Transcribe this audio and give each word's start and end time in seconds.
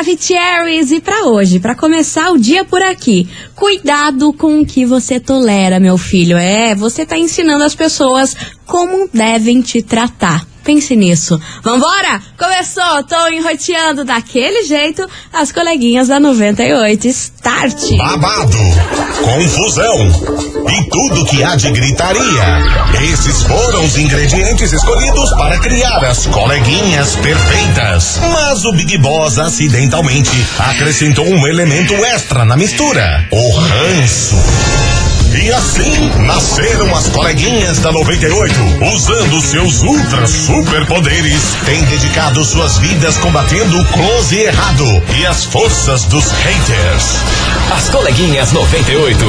Maravicheries 0.00 0.92
e 0.92 1.00
para 1.00 1.26
hoje, 1.26 1.60
para 1.60 1.74
começar 1.74 2.30
o 2.30 2.38
dia 2.38 2.64
por 2.64 2.80
aqui, 2.80 3.28
cuidado 3.54 4.32
com 4.32 4.60
o 4.60 4.64
que 4.64 4.86
você 4.86 5.20
tolera, 5.20 5.78
meu 5.78 5.98
filho. 5.98 6.38
É, 6.38 6.74
você 6.74 7.04
tá 7.04 7.18
ensinando 7.18 7.64
as 7.64 7.74
pessoas 7.74 8.34
como 8.64 9.10
devem 9.12 9.60
te 9.60 9.82
tratar. 9.82 10.49
Pense 10.70 10.94
nisso. 10.94 11.40
Vambora? 11.64 12.22
Começou, 12.38 13.02
tô 13.02 13.26
enroteando 13.26 14.04
daquele 14.04 14.62
jeito 14.62 15.04
as 15.32 15.50
coleguinhas 15.50 16.06
da 16.06 16.20
98. 16.20 17.08
Start! 17.08 17.96
Babado, 17.96 18.56
confusão 19.20 19.96
e 20.70 20.88
tudo 20.88 21.24
que 21.24 21.42
há 21.42 21.56
de 21.56 21.72
gritaria. 21.72 23.02
Esses 23.02 23.42
foram 23.42 23.84
os 23.84 23.98
ingredientes 23.98 24.72
escolhidos 24.72 25.30
para 25.30 25.58
criar 25.58 26.04
as 26.04 26.28
coleguinhas 26.28 27.16
perfeitas. 27.16 28.20
Mas 28.32 28.64
o 28.64 28.70
Big 28.70 28.96
Boss 28.98 29.40
acidentalmente 29.40 30.30
acrescentou 30.56 31.26
um 31.26 31.48
elemento 31.48 31.94
extra 31.94 32.44
na 32.44 32.56
mistura: 32.56 33.26
o 33.32 33.50
ranço. 33.58 34.36
E 35.32 35.52
assim 35.52 36.10
nasceram 36.26 36.94
as 36.94 37.08
coleguinhas 37.08 37.78
da 37.78 37.92
98, 37.92 38.52
usando 38.94 39.40
seus 39.40 39.82
ultra 39.82 40.26
superpoderes, 40.26 41.54
têm 41.64 41.84
dedicado 41.84 42.44
suas 42.44 42.78
vidas 42.78 43.16
combatendo 43.18 43.80
o 43.80 43.84
close 43.86 44.34
e 44.34 44.40
errado 44.40 44.84
e 45.18 45.26
as 45.26 45.44
forças 45.44 46.04
dos 46.06 46.30
haters. 46.32 47.20
As 47.72 47.88
coleguinhas 47.90 48.50
98. 48.52 49.24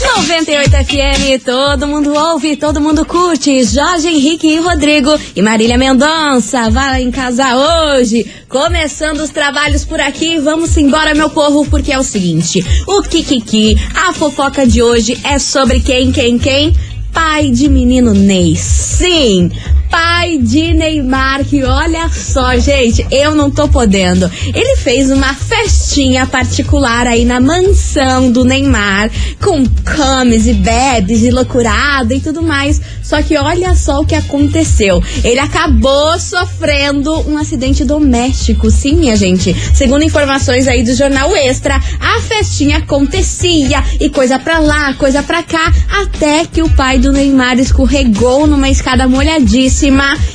98 0.00 0.70
FM, 0.70 1.44
todo 1.44 1.86
mundo 1.86 2.14
ouve, 2.14 2.56
todo 2.56 2.80
mundo 2.80 3.04
curte. 3.04 3.62
Jorge 3.64 4.08
Henrique 4.08 4.46
e 4.46 4.58
Rodrigo 4.58 5.10
e 5.36 5.42
Marília 5.42 5.76
Mendonça. 5.76 6.70
Vai 6.70 7.02
em 7.02 7.10
casa 7.10 7.44
hoje. 7.54 8.26
Começando 8.48 9.20
os 9.20 9.28
trabalhos 9.28 9.84
por 9.84 10.00
aqui. 10.00 10.38
Vamos 10.38 10.74
embora, 10.78 11.14
meu 11.14 11.28
povo, 11.28 11.66
porque 11.68 11.92
é 11.92 11.98
o 11.98 12.02
seguinte: 12.02 12.64
o 12.86 13.02
Kikiki, 13.02 13.76
a 13.94 14.12
fofoca 14.14 14.66
de 14.66 14.82
hoje 14.82 15.18
é 15.22 15.38
sobre 15.38 15.80
quem, 15.80 16.10
quem, 16.10 16.38
quem? 16.38 16.74
Pai 17.12 17.50
de 17.50 17.68
menino 17.68 18.14
Ney. 18.14 18.56
Sim, 18.56 19.50
pai 19.90 20.38
de 20.38 20.72
Neymar, 20.72 21.44
que 21.44 21.64
olha 21.64 22.08
só, 22.08 22.56
gente, 22.56 23.04
eu 23.10 23.34
não 23.34 23.50
tô 23.50 23.68
podendo. 23.68 24.30
Ele 24.54 24.76
fez 24.76 25.10
uma 25.10 25.34
festinha 25.34 26.26
particular 26.26 27.06
aí 27.06 27.24
na 27.24 27.40
mansão 27.40 28.30
do 28.30 28.44
Neymar, 28.44 29.10
com 29.42 29.66
cames 29.84 30.46
e 30.46 30.54
bebes 30.54 31.22
e 31.22 31.30
loucurada 31.30 32.14
e 32.14 32.20
tudo 32.20 32.42
mais. 32.42 32.80
Só 33.02 33.20
que 33.22 33.36
olha 33.36 33.74
só 33.74 34.00
o 34.00 34.06
que 34.06 34.14
aconteceu. 34.14 35.02
Ele 35.24 35.40
acabou 35.40 36.18
sofrendo 36.20 37.12
um 37.28 37.36
acidente 37.36 37.84
doméstico. 37.84 38.70
Sim, 38.70 38.94
minha 38.94 39.16
gente. 39.16 39.52
Segundo 39.74 40.04
informações 40.04 40.68
aí 40.68 40.84
do 40.84 40.94
jornal 40.94 41.34
Extra, 41.34 41.74
a 41.98 42.20
festinha 42.20 42.78
acontecia 42.78 43.82
e 43.98 44.08
coisa 44.08 44.38
pra 44.38 44.60
lá, 44.60 44.94
coisa 44.94 45.22
pra 45.24 45.42
cá, 45.42 45.72
até 46.02 46.44
que 46.44 46.62
o 46.62 46.68
pai 46.68 46.98
do 46.98 47.10
Neymar 47.10 47.58
escorregou 47.58 48.46
numa 48.46 48.70
escada 48.70 49.08
molhadíssima 49.08 49.79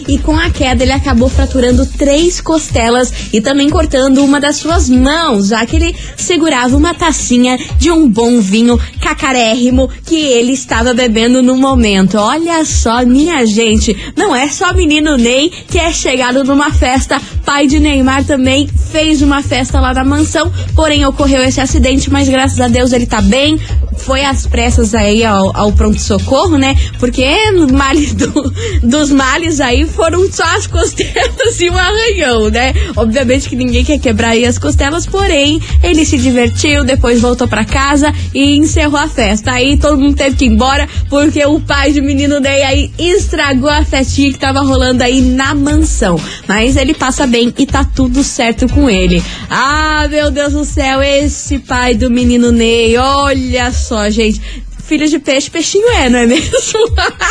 e 0.08 0.18
com 0.18 0.36
a 0.36 0.50
queda 0.50 0.84
ele 0.84 0.92
acabou 0.92 1.30
fraturando 1.30 1.86
três 1.86 2.42
costelas 2.42 3.14
e 3.32 3.40
também 3.40 3.70
cortando 3.70 4.24
uma 4.24 4.40
das 4.42 4.56
suas 4.56 4.90
mãos, 4.90 5.50
já 5.50 5.64
que 5.66 5.76
ele 5.76 5.96
segurava 6.18 6.76
uma 6.76 6.96
tacinha 6.96 7.56
de 7.78 7.92
um 7.92 8.10
bom 8.10 8.40
vinho 8.42 8.80
cacarérrimo 9.00 9.88
que 10.04 10.16
ele 10.16 10.54
estava 10.54 10.96
bebendo 10.96 11.44
no 11.44 11.56
momento. 11.56 12.18
Olha 12.18 12.66
só, 12.66 13.06
minha 13.06 13.46
gente, 13.46 13.96
não 14.16 14.36
é 14.36 14.50
só 14.50 14.74
menino 14.74 15.16
Ney 15.16 15.52
que 15.68 15.78
é 15.78 15.94
chegado 15.94 16.44
numa 16.44 16.72
festa. 16.72 17.22
Pai 17.46 17.68
de 17.68 17.80
Neymar 17.80 18.24
também 18.24 18.68
fez 18.92 19.22
uma 19.22 19.44
festa 19.44 19.80
lá 19.80 19.94
na 19.94 20.04
mansão, 20.04 20.52
porém 20.76 21.06
ocorreu 21.06 21.44
esse 21.44 21.62
acidente, 21.62 22.12
mas 22.12 22.28
graças 22.28 22.60
a 22.60 22.68
Deus 22.68 22.92
ele 22.92 23.06
tá 23.06 23.22
bem. 23.22 23.60
Foi 24.00 24.24
às 24.24 24.46
pressas 24.46 24.94
aí 24.94 25.24
ao, 25.24 25.56
ao 25.56 25.72
pronto-socorro, 25.72 26.58
né? 26.58 26.76
Porque 27.00 27.26
males 27.72 28.14
do, 28.16 28.54
dos 28.84 29.12
males 29.12 29.35
aí 29.60 29.86
foram 29.86 30.32
só 30.32 30.44
as 30.56 30.66
costelas 30.66 31.60
e 31.60 31.70
um 31.70 31.78
arranhão, 31.78 32.50
né? 32.50 32.74
Obviamente 32.96 33.50
que 33.50 33.56
ninguém 33.56 33.84
quer 33.84 34.00
quebrar 34.00 34.30
aí 34.30 34.46
as 34.46 34.58
costelas, 34.58 35.06
porém 35.06 35.62
ele 35.84 36.06
se 36.06 36.18
divertiu, 36.18 36.84
depois 36.84 37.20
voltou 37.20 37.48
para 37.48 37.66
casa 37.66 38.14
e 38.34 38.56
encerrou 38.56 38.98
a 38.98 39.08
festa. 39.08 39.52
Aí 39.52 39.78
todo 39.78 40.00
mundo 40.00 40.16
teve 40.16 40.36
que 40.36 40.46
ir 40.46 40.50
embora 40.50 40.88
porque 41.10 41.46
o 41.46 41.60
pai 41.60 41.92
de 41.92 42.02
menino 42.02 42.40
Ney 42.40 42.64
aí 42.64 42.92
estragou 42.98 43.70
a 43.70 43.84
festinha 43.84 44.32
que 44.32 44.40
tava 44.40 44.62
rolando 44.62 45.04
aí 45.04 45.22
na 45.22 45.54
mansão. 45.54 46.20
Mas 46.48 46.78
ele 46.78 46.94
passa 46.94 47.28
bem 47.28 47.54
e 47.58 47.66
tá 47.66 47.84
tudo 47.84 48.24
certo 48.24 48.68
com 48.70 48.90
ele. 48.90 49.22
Ah, 49.50 50.08
meu 50.10 50.32
Deus 50.32 50.54
do 50.54 50.64
céu, 50.66 51.04
esse 51.04 51.60
pai 51.60 51.94
do 51.94 52.10
menino 52.10 52.52
Ney, 52.52 52.98
olha 52.98 53.72
só, 53.72 54.10
gente 54.10 54.42
filho 54.86 55.08
de 55.08 55.20
peixe, 55.20 55.50
peixinho 55.50 55.90
é, 55.90 56.10
não 56.10 56.20
é 56.20 56.26
mesmo? 56.26 56.58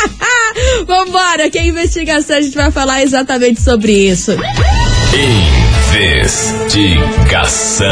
Vambora, 0.85 1.49
que 1.49 1.57
é 1.57 1.65
investigação 1.65 2.37
a 2.37 2.41
gente 2.41 2.55
vai 2.55 2.71
falar 2.71 3.01
exatamente 3.01 3.61
sobre 3.61 3.91
isso. 3.91 4.31
Investigação. 5.93 7.87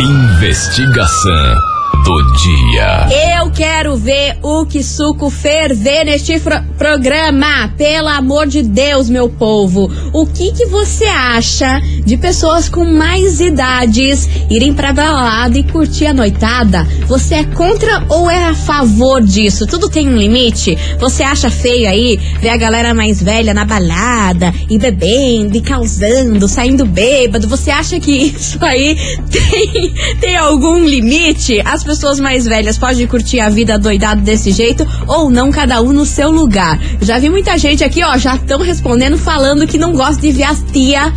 Investigação 0.00 1.79
do 2.04 2.32
dia. 2.34 3.40
Eu 3.40 3.50
quero 3.50 3.96
ver 3.96 4.38
o 4.42 4.64
que 4.64 4.82
suco 4.82 5.30
ferver 5.30 6.04
neste 6.04 6.40
programa. 6.78 7.72
Pelo 7.76 8.08
amor 8.08 8.46
de 8.46 8.62
Deus, 8.62 9.08
meu 9.08 9.28
povo. 9.28 9.90
O 10.12 10.26
que 10.26 10.52
que 10.52 10.66
você 10.66 11.04
acha 11.04 11.80
de 12.04 12.16
pessoas 12.16 12.68
com 12.68 12.84
mais 12.84 13.40
idades 13.40 14.28
irem 14.48 14.72
pra 14.72 14.92
balada 14.92 15.58
e 15.58 15.64
curtir 15.64 16.06
a 16.06 16.14
noitada? 16.14 16.86
Você 17.06 17.36
é 17.36 17.44
contra 17.44 18.04
ou 18.08 18.30
é 18.30 18.44
a 18.44 18.54
favor 18.54 19.22
disso? 19.22 19.66
Tudo 19.66 19.88
tem 19.88 20.08
um 20.08 20.16
limite? 20.16 20.76
Você 20.98 21.22
acha 21.22 21.50
feio 21.50 21.88
aí 21.88 22.16
ver 22.40 22.50
a 22.50 22.56
galera 22.56 22.94
mais 22.94 23.22
velha 23.22 23.52
na 23.52 23.64
balada 23.64 24.54
e 24.68 24.78
bebendo 24.78 25.56
e 25.56 25.60
causando, 25.60 26.48
saindo 26.48 26.86
bêbado? 26.86 27.48
Você 27.48 27.70
acha 27.70 27.98
que 28.00 28.12
isso 28.12 28.58
aí 28.64 28.96
tem, 29.30 29.92
tem 30.20 30.36
algum 30.36 30.84
limite? 30.84 31.60
As 31.64 31.84
pessoas 31.90 32.20
mais 32.20 32.44
velhas 32.44 32.78
podem 32.78 33.04
curtir 33.04 33.40
a 33.40 33.48
vida 33.48 33.76
doidado 33.76 34.20
desse 34.20 34.52
jeito 34.52 34.86
ou 35.08 35.28
não, 35.28 35.50
cada 35.50 35.82
um 35.82 35.92
no 35.92 36.06
seu 36.06 36.30
lugar. 36.30 36.78
Já 37.00 37.18
vi 37.18 37.28
muita 37.28 37.58
gente 37.58 37.82
aqui, 37.82 38.00
ó, 38.04 38.16
já 38.16 38.36
estão 38.36 38.60
respondendo 38.60 39.18
falando 39.18 39.66
que 39.66 39.76
não 39.76 39.92
gosta 39.92 40.22
de 40.22 40.30
ver 40.30 40.44
as 40.44 40.62
tia, 40.72 41.12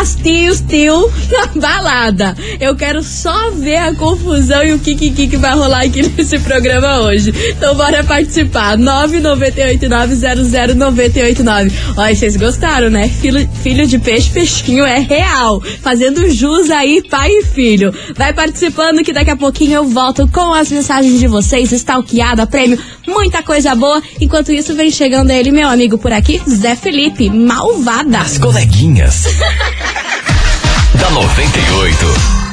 as 0.00 0.14
tios, 0.14 0.62
tio 0.62 1.12
na 1.30 1.48
balada. 1.60 2.34
Eu 2.58 2.74
quero 2.74 3.02
só 3.02 3.50
ver 3.50 3.76
a 3.76 3.94
confusão 3.94 4.64
e 4.64 4.72
o 4.72 4.78
que 4.78 4.94
que, 4.94 5.28
que 5.28 5.36
vai 5.36 5.54
rolar 5.54 5.82
aqui 5.82 6.00
nesse 6.16 6.38
programa 6.38 7.00
hoje. 7.00 7.30
Então 7.50 7.74
bora 7.74 8.02
participar. 8.02 8.78
998900989. 8.78 11.70
Olha, 11.98 12.16
vocês 12.16 12.34
gostaram, 12.36 12.88
né? 12.88 13.10
Filho, 13.10 13.46
filho 13.62 13.86
de 13.86 13.98
peixe, 13.98 14.30
peixinho 14.30 14.86
é 14.86 15.00
real. 15.00 15.60
Fazendo 15.82 16.30
jus 16.30 16.70
aí, 16.70 17.02
pai 17.10 17.30
e 17.30 17.44
filho. 17.44 17.92
Vai 18.16 18.32
participando 18.32 19.04
que 19.04 19.12
daqui 19.12 19.30
a 19.30 19.36
pouquinho 19.36 19.74
eu 19.74 19.84
volto 19.84 20.13
com 20.32 20.54
as 20.54 20.70
mensagens 20.70 21.18
de 21.18 21.26
vocês, 21.26 21.72
stalkeada, 21.72 22.46
prêmio, 22.46 22.78
muita 23.06 23.42
coisa 23.42 23.74
boa. 23.74 24.02
Enquanto 24.20 24.52
isso, 24.52 24.74
vem 24.74 24.90
chegando 24.90 25.30
ele, 25.30 25.50
meu 25.50 25.68
amigo 25.68 25.98
por 25.98 26.12
aqui, 26.12 26.40
Zé 26.48 26.76
Felipe, 26.76 27.28
malvada. 27.30 28.20
As 28.20 28.38
coleguinhas. 28.38 29.24
da 30.94 31.10
98. 31.10 32.43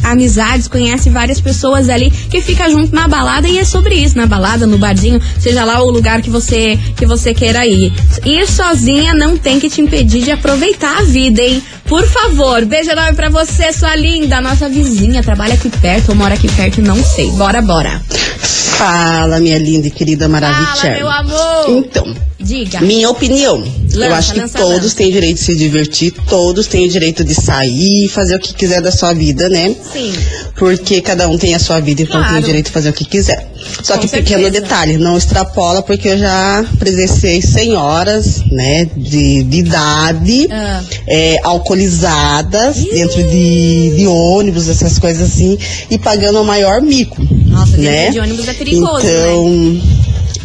amizades, 0.03 0.67
conhece 0.67 1.09
várias 1.09 1.39
pessoas 1.41 1.89
ali 1.89 2.09
que 2.11 2.41
fica 2.41 2.69
junto 2.69 2.93
na 2.95 3.07
balada 3.07 3.47
e 3.47 3.57
é 3.57 3.63
sobre 3.65 3.95
isso, 3.95 4.17
na 4.17 4.25
balada, 4.25 4.65
no 4.67 4.77
barzinho, 4.77 5.21
seja 5.39 5.63
lá 5.63 5.81
o 5.81 5.89
lugar 5.89 6.21
que 6.21 6.26
você 6.29 6.77
que 6.95 7.05
você 7.05 7.33
queira 7.33 7.65
ir. 7.65 7.93
Ir 8.25 8.47
sozinha 8.47 9.13
não 9.13 9.37
tem 9.37 9.59
que 9.59 9.69
te 9.69 9.81
impedir 9.81 10.23
de 10.23 10.31
aproveitar 10.31 10.99
a 10.99 11.03
vida, 11.03 11.41
hein? 11.41 11.61
Por 11.87 12.05
favor, 12.05 12.65
beijo 12.65 12.91
enorme 12.91 13.13
pra 13.15 13.29
você, 13.29 13.71
sua 13.71 13.95
linda, 13.95 14.41
nossa 14.41 14.67
vizinha, 14.67 15.23
trabalha 15.23 15.53
aqui 15.53 15.69
perto 15.69 16.09
ou 16.09 16.15
mora 16.15 16.33
aqui 16.35 16.49
perto, 16.51 16.81
não 16.81 17.01
sei. 17.03 17.31
Bora, 17.31 17.61
bora. 17.61 18.01
Fala, 18.39 19.39
minha 19.39 19.57
linda 19.57 19.87
e 19.87 19.91
querida 19.91 20.29
Fala, 20.29 20.39
Maravilha. 20.51 20.95
meu 20.97 21.09
amor. 21.09 21.65
Então, 21.69 22.15
Diga. 22.39 22.79
minha 22.81 23.09
opinião. 23.09 23.57
eu 23.91 23.99
Lança, 23.99 24.15
acho 24.15 24.33
que 24.33 24.39
lança, 24.41 24.57
todos 24.59 24.83
lança. 24.83 24.95
têm 24.97 25.11
direito 25.11 25.37
de 25.37 25.43
se 25.43 25.55
divertir, 25.55 26.11
todos 26.29 26.67
têm 26.67 26.85
o 26.85 26.89
direito 26.89 27.23
de 27.23 27.33
sair, 27.33 28.07
fazer 28.09 28.35
o 28.35 28.39
que 28.39 28.53
quiser 28.53 28.79
da 28.81 28.91
sua 28.91 29.13
vida, 29.13 29.49
né? 29.49 29.73
Sim. 29.91 30.13
Porque 30.55 31.01
cada 31.01 31.27
um 31.27 31.37
tem 31.37 31.55
a 31.55 31.59
sua 31.59 31.79
vida, 31.79 32.03
então 32.03 32.17
Claro. 32.19 32.33
tem 32.35 32.43
o 32.43 32.45
direito 32.45 32.65
de 32.67 32.71
fazer 32.71 32.89
o 32.89 32.93
que 32.93 33.05
quiser. 33.05 33.47
Só 33.81 33.95
Com 33.95 34.01
que 34.01 34.07
pequeno 34.07 34.43
certeza. 34.43 34.61
detalhe, 34.61 34.97
não 34.97 35.17
extrapola, 35.17 35.81
porque 35.81 36.09
eu 36.09 36.17
já 36.19 36.63
presenciei 36.77 37.41
senhoras, 37.41 38.41
né, 38.51 38.85
de, 38.95 39.43
de 39.43 39.57
idade, 39.57 40.47
Ah. 40.51 40.81
é, 41.07 41.39
alcoolizadas, 41.77 42.77
dentro 42.77 43.23
de, 43.23 43.95
de 43.95 44.07
ônibus, 44.07 44.67
essas 44.67 44.97
coisas 44.97 45.31
assim, 45.31 45.57
e 45.89 45.97
pagando 45.97 46.41
o 46.41 46.45
maior 46.45 46.81
mico. 46.81 47.21
Nossa, 47.45 47.77
dentro 47.77 47.83
né? 47.83 48.09
de 48.09 48.19
ônibus 48.19 48.47
é 48.47 48.53
perigoso, 48.53 49.05
né? 49.05 49.11
então, 49.11 49.81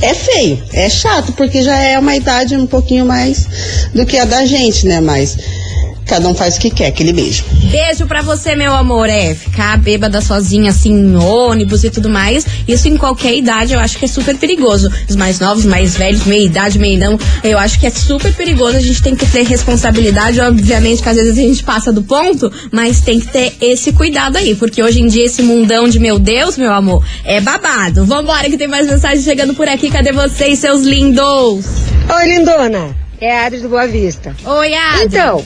é 0.02 0.14
feio, 0.14 0.62
é 0.72 0.88
chato, 0.88 1.32
porque 1.32 1.62
já 1.62 1.76
é 1.76 1.98
uma 1.98 2.14
idade 2.14 2.56
um 2.56 2.66
pouquinho 2.66 3.06
mais 3.06 3.46
do 3.94 4.04
que 4.04 4.18
a 4.18 4.24
da 4.24 4.44
gente, 4.44 4.86
né? 4.86 5.00
Mas 5.00 5.36
cada 6.06 6.28
um 6.28 6.34
faz 6.34 6.56
o 6.56 6.60
que 6.60 6.70
quer, 6.70 6.86
aquele 6.86 7.12
beijo. 7.12 7.44
Beijo 7.70 8.06
pra 8.06 8.22
você, 8.22 8.54
meu 8.54 8.74
amor. 8.74 9.08
É, 9.08 9.34
ficar 9.34 9.78
bêbada 9.78 10.20
sozinha, 10.20 10.70
assim, 10.70 10.92
em 10.92 11.16
ônibus 11.16 11.84
e 11.84 11.90
tudo 11.90 12.08
mais. 12.08 12.46
Isso 12.66 12.88
em 12.88 12.96
qualquer 12.96 13.34
idade 13.34 13.72
eu 13.72 13.80
acho 13.80 13.98
que 13.98 14.04
é 14.04 14.08
super 14.08 14.36
perigoso. 14.36 14.90
Os 15.08 15.16
mais 15.16 15.40
novos, 15.40 15.64
mais 15.64 15.96
velhos, 15.96 16.24
meia 16.24 16.44
idade, 16.44 16.78
meia 16.78 16.98
não. 16.98 17.18
Eu 17.42 17.58
acho 17.58 17.78
que 17.78 17.86
é 17.86 17.90
super 17.90 18.32
perigoso. 18.34 18.76
A 18.76 18.80
gente 18.80 19.02
tem 19.02 19.16
que 19.16 19.26
ter 19.26 19.44
responsabilidade. 19.44 20.40
Obviamente 20.40 21.02
que 21.02 21.08
às 21.08 21.16
vezes 21.16 21.38
a 21.38 21.40
gente 21.40 21.64
passa 21.64 21.92
do 21.92 22.02
ponto, 22.02 22.52
mas 22.70 23.00
tem 23.00 23.20
que 23.20 23.28
ter 23.28 23.54
esse 23.60 23.92
cuidado 23.92 24.36
aí. 24.36 24.54
Porque 24.54 24.82
hoje 24.82 25.00
em 25.00 25.06
dia 25.06 25.26
esse 25.26 25.42
mundão 25.42 25.88
de 25.88 25.98
meu 25.98 26.18
Deus, 26.18 26.56
meu 26.56 26.72
amor, 26.72 27.04
é 27.24 27.40
babado. 27.40 28.04
Vambora 28.04 28.50
que 28.50 28.58
tem 28.58 28.68
mais 28.68 28.86
mensagem 28.86 29.22
chegando 29.22 29.54
por 29.54 29.68
aqui. 29.68 29.90
Cadê 29.90 30.12
vocês, 30.12 30.58
seus 30.58 30.82
lindos? 30.82 31.64
Oi, 32.14 32.28
lindona. 32.28 32.94
É 33.20 33.38
a 33.38 33.46
Adri 33.46 33.60
do 33.60 33.68
Boa 33.68 33.86
Vista. 33.86 34.34
Oi, 34.44 34.74
Adri. 34.74 35.04
Então, 35.04 35.44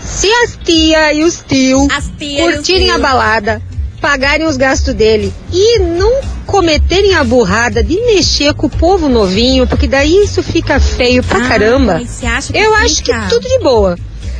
se 0.00 0.28
as 0.44 0.58
tia 0.64 1.12
e 1.12 1.24
os 1.24 1.42
tio 1.46 1.86
As 1.90 2.10
tia 2.18 2.42
curtirem 2.42 2.86
tio. 2.86 2.94
a 2.94 2.98
balada, 2.98 3.62
pagarem 4.00 4.46
os 4.46 4.56
gastos 4.56 4.94
dele 4.94 5.32
e 5.52 5.78
não 5.78 6.20
cometerem 6.46 7.14
a 7.14 7.24
burrada 7.24 7.82
de 7.82 7.96
mexer 8.02 8.54
com 8.54 8.66
o 8.66 8.70
povo 8.70 9.08
novinho, 9.08 9.66
porque 9.66 9.86
daí 9.88 10.14
isso 10.24 10.42
fica 10.42 10.78
feio 10.78 11.22
pra 11.24 11.44
Ah, 11.44 11.48
caramba. 11.48 12.02
Eu 12.54 12.74
acho 12.76 13.02
que 13.02 13.12
fica? 13.12 13.26
tudo 13.28 13.48
de 13.48 13.58
boa. 13.58 13.96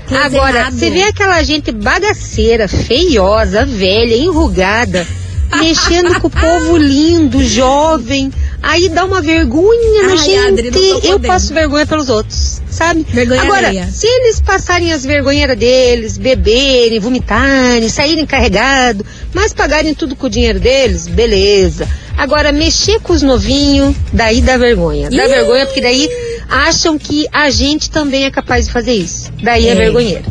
Tudo 0.07 0.19
Agora, 0.19 0.59
errado. 0.61 0.73
você 0.79 0.89
vê 0.89 1.03
aquela 1.03 1.43
gente 1.43 1.73
bagaceira, 1.73 2.69
feiosa, 2.69 3.67
velha, 3.67 4.15
enrugada, 4.17 5.05
mexendo 5.59 6.21
com 6.21 6.29
o 6.29 6.31
povo 6.31 6.77
lindo, 6.77 7.43
jovem. 7.43 8.33
Aí 8.69 8.89
dá 8.89 9.05
uma 9.05 9.23
vergonha 9.23 10.03
na 10.09 10.17
gente. 10.17 10.39
Adri, 10.69 11.01
Eu 11.05 11.21
passo 11.21 11.55
vergonha 11.55 11.87
pelos 11.87 12.09
outros, 12.09 12.61
sabe? 12.69 13.07
Vergonha 13.09 13.43
Agora, 13.43 13.69
alheia. 13.69 13.87
se 13.87 14.07
eles 14.07 14.41
passarem 14.41 14.93
as 14.93 15.05
vergonheiras 15.05 15.57
deles, 15.57 16.19
beberem, 16.19 16.99
vomitarem, 16.99 17.89
saírem 17.89 18.27
carregados, 18.27 19.07
mas 19.33 19.53
pagarem 19.53 19.95
tudo 19.95 20.17
com 20.17 20.27
o 20.27 20.31
dinheiro 20.31 20.59
deles, 20.59 21.07
beleza. 21.07 21.89
Agora, 22.17 22.51
mexer 22.51 22.99
com 23.01 23.13
os 23.13 23.23
novinhos, 23.23 23.95
daí 24.13 24.41
dá 24.41 24.57
vergonha. 24.57 25.11
Dá 25.11 25.27
vergonha 25.29 25.65
porque 25.67 25.81
daí 25.81 26.09
acham 26.49 26.99
que 26.99 27.27
a 27.33 27.49
gente 27.51 27.91
também 27.91 28.25
é 28.25 28.31
capaz 28.31 28.67
de 28.67 28.73
fazer 28.73 28.95
isso. 28.95 29.31
Daí 29.43 29.69
é, 29.69 29.73
É. 29.73 29.75
vergonheiro. 29.75 30.25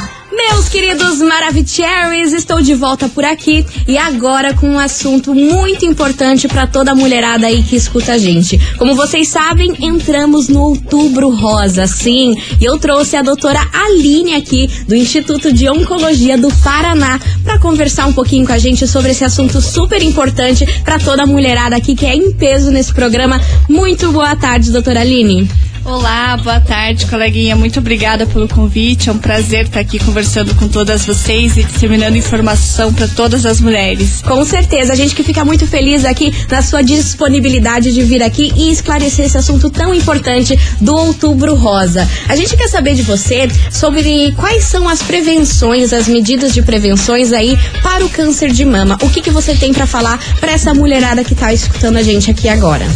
Meus 0.50 0.66
queridos 0.68 1.18
Maravicheries, 1.18 2.32
estou 2.32 2.62
de 2.62 2.74
volta 2.74 3.06
por 3.08 3.22
aqui 3.22 3.66
e 3.86 3.98
agora 3.98 4.54
com 4.54 4.66
um 4.66 4.78
assunto 4.78 5.34
muito 5.34 5.84
importante 5.84 6.48
para 6.48 6.66
toda 6.66 6.94
mulherada 6.94 7.46
aí 7.46 7.62
que 7.62 7.76
escuta 7.76 8.12
a 8.12 8.18
gente. 8.18 8.58
Como 8.78 8.94
vocês 8.94 9.28
sabem, 9.28 9.74
entramos 9.78 10.48
no 10.48 10.60
Outubro 10.60 11.28
Rosa, 11.28 11.86
sim, 11.86 12.34
e 12.58 12.64
eu 12.64 12.78
trouxe 12.78 13.14
a 13.16 13.22
doutora 13.22 13.60
Aline 13.72 14.34
aqui 14.34 14.68
do 14.88 14.94
Instituto 14.94 15.52
de 15.52 15.68
Oncologia 15.68 16.38
do 16.38 16.48
Paraná 16.64 17.20
para 17.44 17.58
conversar 17.58 18.06
um 18.06 18.12
pouquinho 18.12 18.46
com 18.46 18.52
a 18.52 18.58
gente 18.58 18.86
sobre 18.86 19.10
esse 19.10 19.24
assunto 19.24 19.60
super 19.60 20.02
importante 20.02 20.66
para 20.82 20.98
toda 20.98 21.26
mulherada 21.26 21.76
aqui 21.76 21.94
que 21.94 22.06
é 22.06 22.14
em 22.14 22.32
peso 22.32 22.70
nesse 22.70 22.92
programa. 22.92 23.38
Muito 23.68 24.10
boa 24.10 24.34
tarde, 24.34 24.72
doutora 24.72 25.00
Aline. 25.00 25.46
Olá, 25.88 26.36
boa 26.36 26.60
tarde, 26.60 27.06
coleguinha. 27.06 27.56
Muito 27.56 27.78
obrigada 27.78 28.26
pelo 28.26 28.46
convite. 28.46 29.08
É 29.08 29.12
um 29.12 29.16
prazer 29.16 29.64
estar 29.64 29.80
aqui 29.80 29.98
conversando 29.98 30.54
com 30.54 30.68
todas 30.68 31.06
vocês 31.06 31.56
e 31.56 31.62
disseminando 31.62 32.14
informação 32.14 32.92
para 32.92 33.08
todas 33.08 33.46
as 33.46 33.58
mulheres. 33.58 34.20
Com 34.20 34.44
certeza, 34.44 34.92
a 34.92 34.96
gente 34.96 35.14
que 35.14 35.22
fica 35.22 35.46
muito 35.46 35.66
feliz 35.66 36.04
aqui 36.04 36.30
na 36.50 36.60
sua 36.60 36.82
disponibilidade 36.82 37.90
de 37.90 38.02
vir 38.02 38.22
aqui 38.22 38.52
e 38.54 38.70
esclarecer 38.70 39.24
esse 39.24 39.38
assunto 39.38 39.70
tão 39.70 39.94
importante 39.94 40.58
do 40.78 40.94
Outubro 40.94 41.54
Rosa. 41.54 42.06
A 42.28 42.36
gente 42.36 42.54
quer 42.54 42.68
saber 42.68 42.94
de 42.94 43.02
você 43.02 43.48
sobre 43.70 44.30
quais 44.32 44.64
são 44.64 44.86
as 44.86 45.02
prevenções, 45.02 45.94
as 45.94 46.06
medidas 46.06 46.52
de 46.52 46.60
prevenções 46.60 47.32
aí 47.32 47.58
para 47.82 48.04
o 48.04 48.10
câncer 48.10 48.52
de 48.52 48.66
mama. 48.66 48.98
O 49.00 49.08
que, 49.08 49.22
que 49.22 49.30
você 49.30 49.54
tem 49.54 49.72
para 49.72 49.86
falar 49.86 50.18
para 50.38 50.52
essa 50.52 50.74
mulherada 50.74 51.24
que 51.24 51.34
tá 51.34 51.50
escutando 51.50 51.96
a 51.96 52.02
gente 52.02 52.30
aqui 52.30 52.46
agora? 52.46 52.86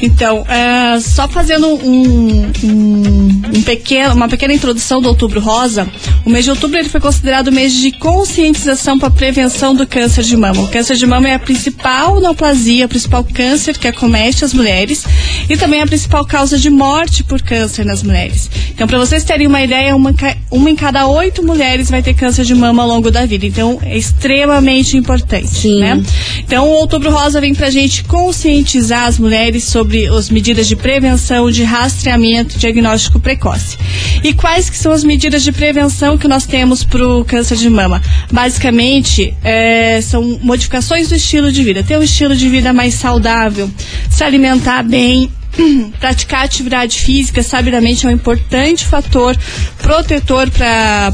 Então, 0.00 0.44
é, 0.48 1.00
só 1.00 1.28
fazendo 1.28 1.66
um, 1.66 2.52
um, 2.62 3.42
um 3.54 3.62
pequeno, 3.62 4.14
uma 4.14 4.28
pequena 4.28 4.52
introdução 4.52 5.00
do 5.00 5.08
Outubro 5.08 5.40
Rosa, 5.40 5.88
o 6.24 6.30
mês 6.30 6.44
de 6.44 6.50
outubro 6.50 6.78
ele 6.78 6.88
foi 6.88 7.00
considerado 7.00 7.48
o 7.48 7.52
mês 7.52 7.72
de 7.74 7.92
conscientização 7.92 8.98
para 8.98 9.08
a 9.08 9.10
prevenção 9.10 9.74
do 9.74 9.86
câncer 9.86 10.24
de 10.24 10.36
mama. 10.36 10.62
O 10.62 10.68
câncer 10.68 10.96
de 10.96 11.06
mama 11.06 11.28
é 11.28 11.34
a 11.34 11.38
principal 11.38 12.20
neoplasia, 12.20 12.86
o 12.86 12.88
principal 12.88 13.24
câncer 13.24 13.78
que 13.78 13.88
acomete 13.88 14.44
as 14.44 14.52
mulheres 14.52 15.04
e 15.48 15.56
também 15.56 15.80
a 15.82 15.86
principal 15.86 16.24
causa 16.24 16.58
de 16.58 16.70
morte 16.70 17.22
por 17.22 17.40
câncer 17.42 17.84
nas 17.84 18.02
mulheres. 18.02 18.50
Então, 18.70 18.86
para 18.86 18.98
vocês 18.98 19.24
terem 19.24 19.46
uma 19.46 19.62
ideia, 19.62 19.94
uma, 19.94 20.14
uma 20.50 20.70
em 20.70 20.76
cada 20.76 21.06
oito 21.06 21.42
mulheres 21.42 21.90
vai 21.90 22.02
ter 22.02 22.14
câncer 22.14 22.44
de 22.44 22.54
mama 22.54 22.82
ao 22.82 22.88
longo 22.88 23.10
da 23.10 23.24
vida. 23.26 23.46
Então, 23.46 23.78
é 23.82 23.96
extremamente 23.96 24.96
importante, 24.96 25.48
Sim. 25.48 25.80
né? 25.80 26.02
Então, 26.38 26.68
o 26.68 26.72
Outubro 26.72 27.10
Rosa 27.10 27.40
vem 27.40 27.54
pra 27.54 27.70
gente 27.70 28.04
conscientizar 28.04 29.06
as 29.06 29.18
mulheres 29.18 29.64
sobre 29.64 29.83
as 30.16 30.30
medidas 30.30 30.66
de 30.66 30.76
prevenção, 30.76 31.50
de 31.50 31.62
rastreamento, 31.62 32.58
diagnóstico 32.58 33.20
precoce. 33.20 33.76
E 34.22 34.32
quais 34.32 34.70
que 34.70 34.76
são 34.76 34.92
as 34.92 35.04
medidas 35.04 35.42
de 35.42 35.52
prevenção 35.52 36.16
que 36.16 36.28
nós 36.28 36.46
temos 36.46 36.84
pro 36.84 37.24
câncer 37.24 37.56
de 37.56 37.68
mama? 37.68 38.02
Basicamente, 38.32 39.34
é, 39.42 40.00
são 40.00 40.38
modificações 40.42 41.08
do 41.08 41.14
estilo 41.14 41.52
de 41.52 41.62
vida. 41.62 41.82
Ter 41.82 41.98
um 41.98 42.02
estilo 42.02 42.34
de 42.34 42.48
vida 42.48 42.72
mais 42.72 42.94
saudável, 42.94 43.70
se 44.10 44.24
alimentar 44.24 44.82
bem, 44.82 45.30
praticar 46.00 46.44
atividade 46.44 47.00
física 47.00 47.42
sabidamente 47.42 48.06
é 48.06 48.08
um 48.08 48.12
importante 48.12 48.84
fator 48.84 49.36
protetor 49.78 50.50
para 50.50 51.12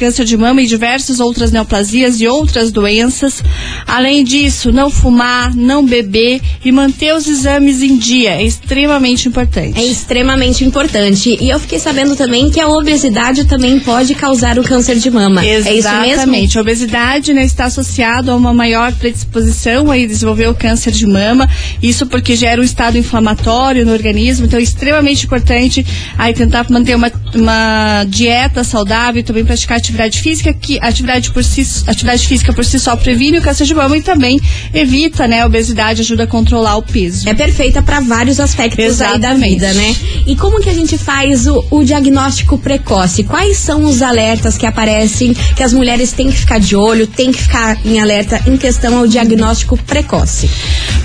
câncer 0.00 0.24
de 0.24 0.34
mama 0.34 0.62
e 0.62 0.66
diversas 0.66 1.20
outras 1.20 1.52
neoplasias 1.52 2.22
e 2.22 2.26
outras 2.26 2.72
doenças. 2.72 3.44
Além 3.86 4.24
disso, 4.24 4.72
não 4.72 4.88
fumar, 4.88 5.54
não 5.54 5.84
beber 5.84 6.40
e 6.64 6.72
manter 6.72 7.14
os 7.14 7.28
exames 7.28 7.82
em 7.82 7.98
dia 7.98 8.30
é 8.30 8.42
extremamente 8.42 9.28
importante. 9.28 9.78
É 9.78 9.84
extremamente 9.84 10.64
importante. 10.64 11.36
E 11.38 11.50
eu 11.50 11.60
fiquei 11.60 11.78
sabendo 11.78 12.16
também 12.16 12.48
que 12.48 12.58
a 12.58 12.68
obesidade 12.68 13.44
também 13.44 13.78
pode 13.78 14.14
causar 14.14 14.58
o 14.58 14.62
câncer 14.62 14.96
de 14.96 15.10
mama. 15.10 15.44
É 15.44 15.58
isso 15.58 15.68
mesmo? 15.68 16.06
Exatamente. 16.06 16.56
A 16.56 16.60
obesidade 16.62 17.34
né, 17.34 17.44
está 17.44 17.66
associada 17.66 18.32
a 18.32 18.36
uma 18.36 18.54
maior 18.54 18.94
predisposição 18.94 19.90
a 19.90 19.98
desenvolver 19.98 20.48
o 20.48 20.54
câncer 20.54 20.92
de 20.92 21.06
mama. 21.06 21.46
Isso 21.82 22.06
porque 22.06 22.34
gera 22.36 22.58
um 22.58 22.64
estado 22.64 22.96
inflamatório 22.96 23.84
no 23.84 23.92
organismo. 23.92 24.46
Então 24.46 24.58
é 24.58 24.62
extremamente 24.62 25.26
importante 25.26 25.84
aí 26.16 26.32
tentar 26.32 26.64
manter 26.70 26.94
uma, 26.94 27.12
uma 27.34 28.04
dieta 28.08 28.64
saudável 28.64 29.20
e 29.20 29.22
também 29.22 29.44
praticar 29.44 29.78
atividade 29.90 30.22
física, 30.22 30.52
que 30.52 30.78
atividade, 30.80 31.30
por 31.30 31.44
si, 31.44 31.66
atividade 31.86 32.26
física 32.26 32.52
por 32.52 32.64
si 32.64 32.78
só 32.78 32.96
previne 32.96 33.38
o 33.38 33.42
câncer 33.42 33.64
de 33.64 33.74
mama 33.74 33.96
e 33.96 34.02
também 34.02 34.40
evita 34.72 35.26
né, 35.26 35.42
a 35.42 35.46
obesidade, 35.46 36.00
ajuda 36.00 36.24
a 36.24 36.26
controlar 36.26 36.76
o 36.76 36.82
peso. 36.82 37.28
É 37.28 37.34
perfeita 37.34 37.82
para 37.82 38.00
vários 38.00 38.38
aspectos 38.40 39.00
aí 39.00 39.18
da 39.18 39.30
Exatamente. 39.30 39.54
vida, 39.54 39.72
né? 39.74 39.96
E 40.26 40.36
como 40.36 40.60
que 40.60 40.70
a 40.70 40.74
gente 40.74 40.96
faz 40.96 41.46
o, 41.46 41.64
o 41.70 41.84
diagnóstico 41.84 42.58
precoce? 42.58 43.24
Quais 43.24 43.56
são 43.56 43.84
os 43.84 44.02
alertas 44.02 44.56
que 44.56 44.66
aparecem 44.66 45.34
que 45.56 45.62
as 45.62 45.72
mulheres 45.72 46.12
têm 46.12 46.30
que 46.30 46.38
ficar 46.38 46.60
de 46.60 46.76
olho, 46.76 47.06
têm 47.06 47.32
que 47.32 47.42
ficar 47.42 47.76
em 47.84 48.00
alerta 48.00 48.40
em 48.46 48.56
questão 48.56 48.96
ao 48.98 49.06
diagnóstico 49.06 49.76
precoce? 49.76 50.48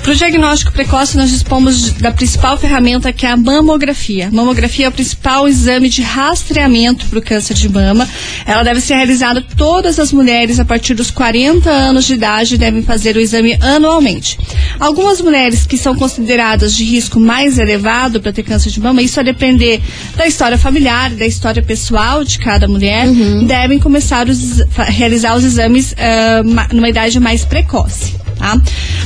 Para 0.06 0.14
o 0.14 0.16
diagnóstico 0.18 0.72
precoce, 0.72 1.18
nós 1.18 1.32
dispomos 1.32 1.94
da 1.94 2.12
principal 2.12 2.60
ferramenta 2.60 3.12
que 3.12 3.26
é 3.26 3.32
a 3.32 3.36
mamografia. 3.36 4.28
A 4.28 4.32
mamografia 4.32 4.86
é 4.86 4.90
o 4.90 4.92
principal 4.92 5.48
exame 5.48 5.90
de 5.90 6.04
rastreamento 6.04 7.08
para 7.08 7.18
o 7.18 7.22
câncer 7.24 7.56
de 7.56 7.68
mama. 7.68 8.08
Ela 8.46 8.62
deve 8.62 8.82
ser 8.82 8.94
realizada 8.98 9.42
todas 9.58 9.98
as 9.98 10.14
mulheres 10.14 10.60
a 10.60 10.66
partir 10.66 10.94
dos 10.94 11.10
40 11.10 11.72
anos 11.72 12.06
de 12.06 12.14
idade 12.14 12.56
devem 12.56 12.84
fazer 12.84 13.16
o 13.16 13.20
exame 13.20 13.58
anualmente. 13.60 14.38
Algumas 14.80 15.20
mulheres 15.22 15.66
que 15.66 15.76
são 15.76 15.96
consideradas 15.96 16.76
de 16.76 16.84
risco 16.84 17.20
mais 17.20 17.58
elevado 17.58 18.22
para 18.22 18.32
ter 18.32 18.44
câncer 18.44 18.70
de 18.70 18.80
mama, 18.80 19.02
isso 19.02 19.20
a 19.20 19.24
depender 19.24 19.82
da 20.16 20.28
história 20.28 20.58
familiar, 20.60 21.10
da 21.16 21.26
história 21.26 21.64
pessoal 21.64 22.24
de 22.24 22.38
cada 22.38 22.68
mulher, 22.68 23.08
devem 23.48 23.80
começar 23.80 24.28
a 24.78 24.84
realizar 24.84 25.36
os 25.36 25.44
exames 25.44 25.96
ma- 26.46 26.68
numa 26.72 26.90
idade 26.90 27.20
mais 27.20 27.44
precoce. 27.44 28.14
Tá? 28.38 28.60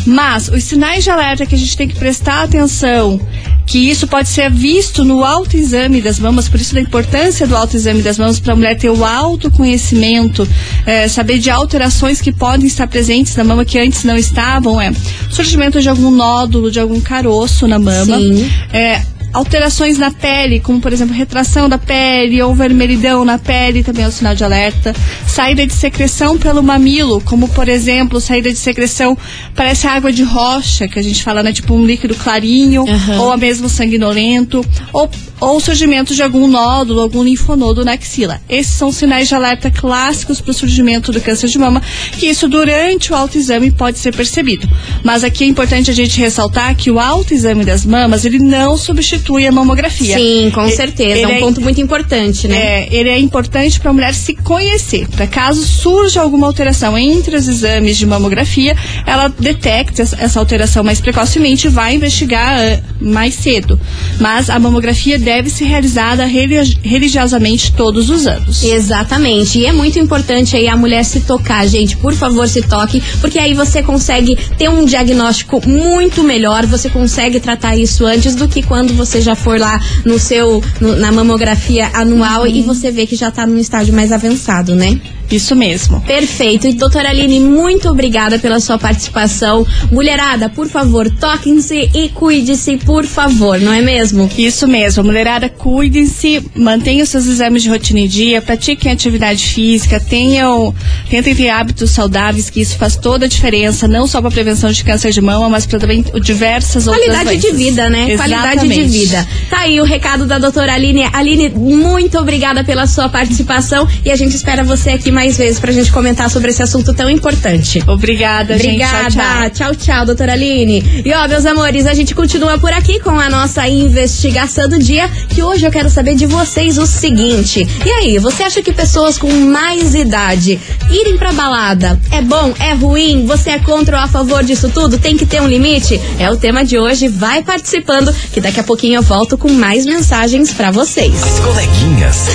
Mas 0.06 0.48
os 0.48 0.64
sinais 0.64 1.04
de 1.04 1.10
alerta 1.10 1.46
que 1.46 1.56
a 1.56 1.58
gente 1.58 1.78
tem 1.78 1.88
que 1.88 1.96
prestar 1.96 2.44
atenção, 2.44 3.20
que 3.66 3.78
isso 3.90 4.08
pode 4.08 4.28
ser 4.28 4.50
visto 4.50 5.06
no 5.06 5.24
autoexame 5.24 6.02
das 6.02 6.18
mamas, 6.18 6.50
por 6.50 6.60
isso 6.60 6.74
da 6.74 6.82
importância 6.82 7.46
do 7.46 7.56
autoexame 7.56 8.02
das 8.02 8.18
mamas 8.18 8.40
para 8.40 8.54
a 8.54 8.56
mulher 8.56 8.76
ter 8.76 8.90
o 8.90 9.06
autoconhecimento, 9.06 10.48
eh, 10.86 11.08
saber 11.08 11.38
de 11.38 11.52
alterações 11.52 12.20
que 12.20 12.32
podem 12.32 12.66
estar 12.66 12.88
presentes 12.88 13.36
na 13.36 13.44
mama 13.44 13.64
que 13.64 13.78
antes 13.78 14.04
não 14.04 14.18
estavam, 14.18 14.82
é 14.82 14.92
surgimento 15.30 15.80
de 15.80 15.88
algum 15.88 16.10
nódulo, 16.10 16.72
de 16.72 16.80
algum 16.80 17.00
caroço 17.00 17.68
na 17.68 17.78
mama, 17.78 18.18
Sim. 18.18 18.50
é, 18.74 19.04
alterações 19.32 19.98
na 19.98 20.12
pele, 20.12 20.60
como 20.60 20.80
por 20.80 20.92
exemplo 20.92 21.16
retração 21.16 21.70
da 21.70 21.78
pele 21.78 22.42
ou 22.42 22.56
vermelhidão 22.56 23.24
na 23.24 23.38
pele, 23.38 23.84
também 23.84 24.06
é 24.06 24.08
um 24.08 24.12
sinal 24.12 24.36
de 24.36 24.44
alerta. 24.44 24.96
Saída 25.40 25.66
de 25.66 25.72
secreção 25.72 26.38
pelo 26.38 26.62
mamilo, 26.62 27.22
como 27.22 27.48
por 27.48 27.70
exemplo, 27.70 28.20
saída 28.20 28.52
de 28.52 28.58
secreção 28.58 29.18
parece 29.56 29.88
água 29.88 30.12
de 30.12 30.22
rocha, 30.22 30.86
que 30.86 31.00
a 31.00 31.02
gente 31.02 31.24
fala, 31.24 31.42
né? 31.42 31.54
Tipo 31.54 31.76
um 31.76 31.86
líquido 31.86 32.14
clarinho, 32.14 32.84
Aham. 32.86 33.22
ou 33.22 33.32
a 33.32 33.38
mesmo 33.38 33.70
sanguinolento, 33.70 34.66
ou, 34.92 35.10
ou 35.40 35.62
surgimento 35.62 36.14
de 36.14 36.22
algum 36.22 36.46
nódulo, 36.46 37.00
algum 37.00 37.24
linfonodo 37.24 37.86
na 37.86 37.94
axila. 37.94 38.42
Esses 38.50 38.74
são 38.74 38.92
sinais 38.92 39.30
de 39.30 39.36
alerta 39.36 39.72
clássicos 39.72 40.42
para 40.42 40.52
o 40.52 40.54
surgimento 40.54 41.10
do 41.10 41.22
câncer 41.22 41.48
de 41.48 41.58
mama, 41.58 41.82
que 42.18 42.26
isso 42.26 42.50
durante 42.50 43.14
o 43.14 43.16
autoexame 43.16 43.72
pode 43.72 43.98
ser 43.98 44.14
percebido. 44.14 44.68
Mas 45.06 45.24
aqui 45.24 45.46
é 45.46 45.48
importante 45.48 45.90
a 45.90 45.94
gente 45.94 46.20
ressaltar 46.20 46.76
que 46.76 46.92
o 46.92 47.00
autoexame 47.00 47.64
das 47.64 47.86
mamas, 47.86 48.26
ele 48.26 48.40
não 48.40 48.76
substitui 48.76 49.48
a 49.48 49.54
mamografia. 49.54 50.18
Sim, 50.18 50.52
com 50.54 50.68
certeza. 50.68 51.18
É 51.18 51.22
ele 51.22 51.38
um 51.38 51.40
ponto 51.40 51.62
muito 51.62 51.80
importante, 51.80 52.46
né? 52.46 52.58
É, 52.58 52.90
ele 52.92 53.08
é 53.08 53.18
importante 53.18 53.80
para 53.80 53.92
a 53.92 53.94
mulher 53.94 54.14
se 54.14 54.36
conhecer. 54.36 55.08
Para 55.08 55.29
caso 55.30 55.66
surja 55.66 56.22
alguma 56.22 56.48
alteração 56.48 56.98
entre 56.98 57.36
os 57.36 57.48
exames 57.48 57.98
de 57.98 58.06
mamografia, 58.06 58.76
ela 59.06 59.28
detecta 59.40 60.02
essa- 60.02 60.40
alteração 60.40 60.84
mais 60.84 61.00
precocemente 61.00 61.68
e 61.68 61.70
vai 61.70 61.96
investigar 61.96 62.60
ah, 62.60 62.80
mais 63.00 63.36
cedo. 63.36 63.80
Mas 64.20 64.50
a 64.50 64.58
mamografia 64.60 65.18
deve 65.20 65.50
ser 65.50 65.66
realizada 65.66 66.26
religi- 66.26 66.78
religiosamente 66.82 67.72
todos 67.74 68.10
os 68.10 68.26
anos. 68.26 68.64
Exatamente. 68.64 69.60
E 69.60 69.66
é 69.66 69.72
muito 69.72 70.00
importante 70.00 70.56
aí 70.56 70.68
a 70.68 70.76
mulher 70.76 71.04
se 71.06 71.22
tocar, 71.22 71.68
gente. 71.68 71.96
Por 71.98 72.14
favor, 72.14 72.48
se 72.48 72.62
toque, 72.62 73.02
porque 73.22 73.38
aí 73.40 73.54
você 73.54 73.82
consegue 73.84 74.36
ter 74.58 74.70
um 74.70 74.86
diagnóstico 74.86 75.62
muito 75.68 76.24
melhor, 76.24 76.66
você 76.66 76.90
consegue 76.90 77.40
tratar 77.40 77.76
isso 77.78 78.06
antes 78.06 78.36
do 78.36 78.48
que 78.48 78.62
quando 78.64 78.94
você 78.94 79.22
já 79.22 79.36
for 79.36 79.60
lá 79.60 79.80
no 80.06 80.18
seu 80.18 80.64
no- 80.82 80.96
na 80.96 81.12
mamografia 81.12 81.90
anual 81.94 82.48
e 82.48 82.62
você 82.62 82.92
vê 82.92 83.06
que 83.06 83.16
já 83.16 83.30
tá 83.32 83.46
num 83.46 83.58
estágio 83.58 83.94
mais 83.94 84.12
avançado, 84.12 84.74
né? 84.76 85.00
Isso 85.32 85.56
mesmo. 85.56 86.02
Perfeito. 86.02 86.68
E 86.68 86.74
doutora 86.74 87.10
Aline, 87.10 87.40
muito 87.40 87.88
obrigada 87.90 88.40
pela 88.40 88.60
sua 88.60 88.78
participação. 88.78 89.66
Mulherada, 89.92 90.50
por 90.50 90.68
favor, 90.68 91.10
toquem-se 91.10 91.90
e 91.94 92.10
cuide-se, 92.10 92.78
por 92.78 93.06
favor, 93.06 93.60
não 93.60 93.72
é 93.72 93.82
mesmo? 93.82 94.30
Isso 94.38 94.68
mesmo, 94.68 95.04
mulherada, 95.04 95.50
cuidem-se, 95.50 96.44
mantenham 96.56 97.06
seus 97.06 97.28
exames 97.28 97.64
de 97.64 97.70
rotina 97.70 98.00
em 98.00 98.08
dia, 98.08 98.42
pratiquem 98.42 98.92
atividade 98.92 99.46
física, 99.46 100.00
tenham, 100.00 100.74
tentem 101.10 101.36
ter 101.36 101.50
hábitos 101.50 101.92
saudáveis, 101.92 102.50
que 102.50 102.62
isso 102.62 102.78
faz 102.78 102.96
toda 102.96 103.26
a 103.26 103.30
diferença, 103.30 103.88
não 103.88 104.08
só 104.08 104.22
para 104.22 104.32
prevenção 104.32 104.72
de 104.72 104.84
câncer 104.84 105.12
de 105.12 105.22
mama, 105.22 105.50
mas 105.50 105.66
para 105.66 105.80
também 105.80 106.04
diversas 106.22 106.88
outras 106.88 107.06
Qualidade 107.06 107.38
de 107.38 107.52
vida, 107.52 107.90
né? 107.90 108.16
Qualidade 108.16 108.68
de 108.68 108.74
Exatamente. 108.74 108.90
vida. 108.90 109.28
Tá 109.50 109.60
aí 109.60 109.80
o 109.80 109.84
recado 109.84 110.26
da 110.26 110.40
doutora 110.40 110.74
Aline. 110.74 111.04
Aline, 111.14 111.50
muito 111.50 112.18
obrigada 112.18 112.64
pela 112.64 112.88
sua 112.88 113.10
participação 113.10 113.88
e 114.04 114.12
a 114.12 114.16
gente 114.16 114.36
espera 114.36 114.64
você 114.64 114.92
aqui 114.92 115.12
mais 115.12 115.19
vezes 115.38 115.60
pra 115.60 115.72
gente 115.72 115.92
comentar 115.92 116.30
sobre 116.30 116.52
esse 116.52 116.62
assunto 116.64 116.94
tão 116.94 117.10
importante. 117.10 117.84
Obrigada, 117.88 118.56
Obrigada. 118.56 119.10
gente. 119.10 119.18
Tchau, 119.18 119.50
tchau. 119.50 119.50
tchau, 119.50 119.76
tchau, 119.76 120.06
doutora 120.06 120.34
Aline. 120.34 121.04
E 121.06 121.14
ó, 121.14 121.28
meus 121.28 121.46
amores, 121.46 121.86
a 121.86 121.94
gente 121.94 122.16
continua 122.16 122.58
por 122.58 122.72
aqui 122.72 123.00
com 123.00 123.20
a 123.20 123.30
nossa 123.30 123.68
investigação 123.68 124.68
do 124.70 124.80
dia, 124.80 125.10
que 125.30 125.44
hoje 125.44 125.66
eu 125.66 125.72
quero 125.72 125.90
saber 125.90 126.16
de 126.16 126.26
vocês 126.26 126.78
o 126.78 126.86
seguinte. 126.86 127.68
E 127.86 127.90
aí, 127.90 128.18
você 128.20 128.44
acha 128.44 128.62
que 128.62 128.72
pessoas 128.72 129.18
com 129.18 129.32
mais 129.32 129.94
idade 129.96 130.60
irem 130.90 131.18
pra 131.18 131.32
balada 131.32 132.00
é 132.12 132.22
bom, 132.22 132.54
é 132.60 132.74
ruim? 132.74 133.26
Você 133.26 133.52
é 133.52 133.60
contra 133.60 133.98
ou 133.98 134.04
a 134.04 134.08
favor 134.08 134.44
disso 134.44 134.70
tudo? 134.70 134.98
Tem 134.98 135.18
que 135.18 135.26
ter 135.26 135.42
um 135.42 135.48
limite? 135.48 136.00
É 136.20 136.30
o 136.30 136.38
tema 136.38 136.64
de 136.64 136.78
hoje. 136.78 137.08
Vai 137.08 137.42
participando, 137.42 138.14
que 138.32 138.40
daqui 138.40 138.60
a 138.60 138.64
pouquinho 138.64 138.98
eu 138.98 139.04
volto 139.04 139.38
com 139.38 139.52
mais 139.52 139.86
mensagens 139.86 140.54
pra 140.54 140.72
vocês. 140.72 141.14
As 141.24 141.40
coleguinhas. 141.40 142.30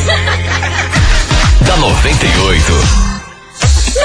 da 1.64 1.76
98. 1.76 3.13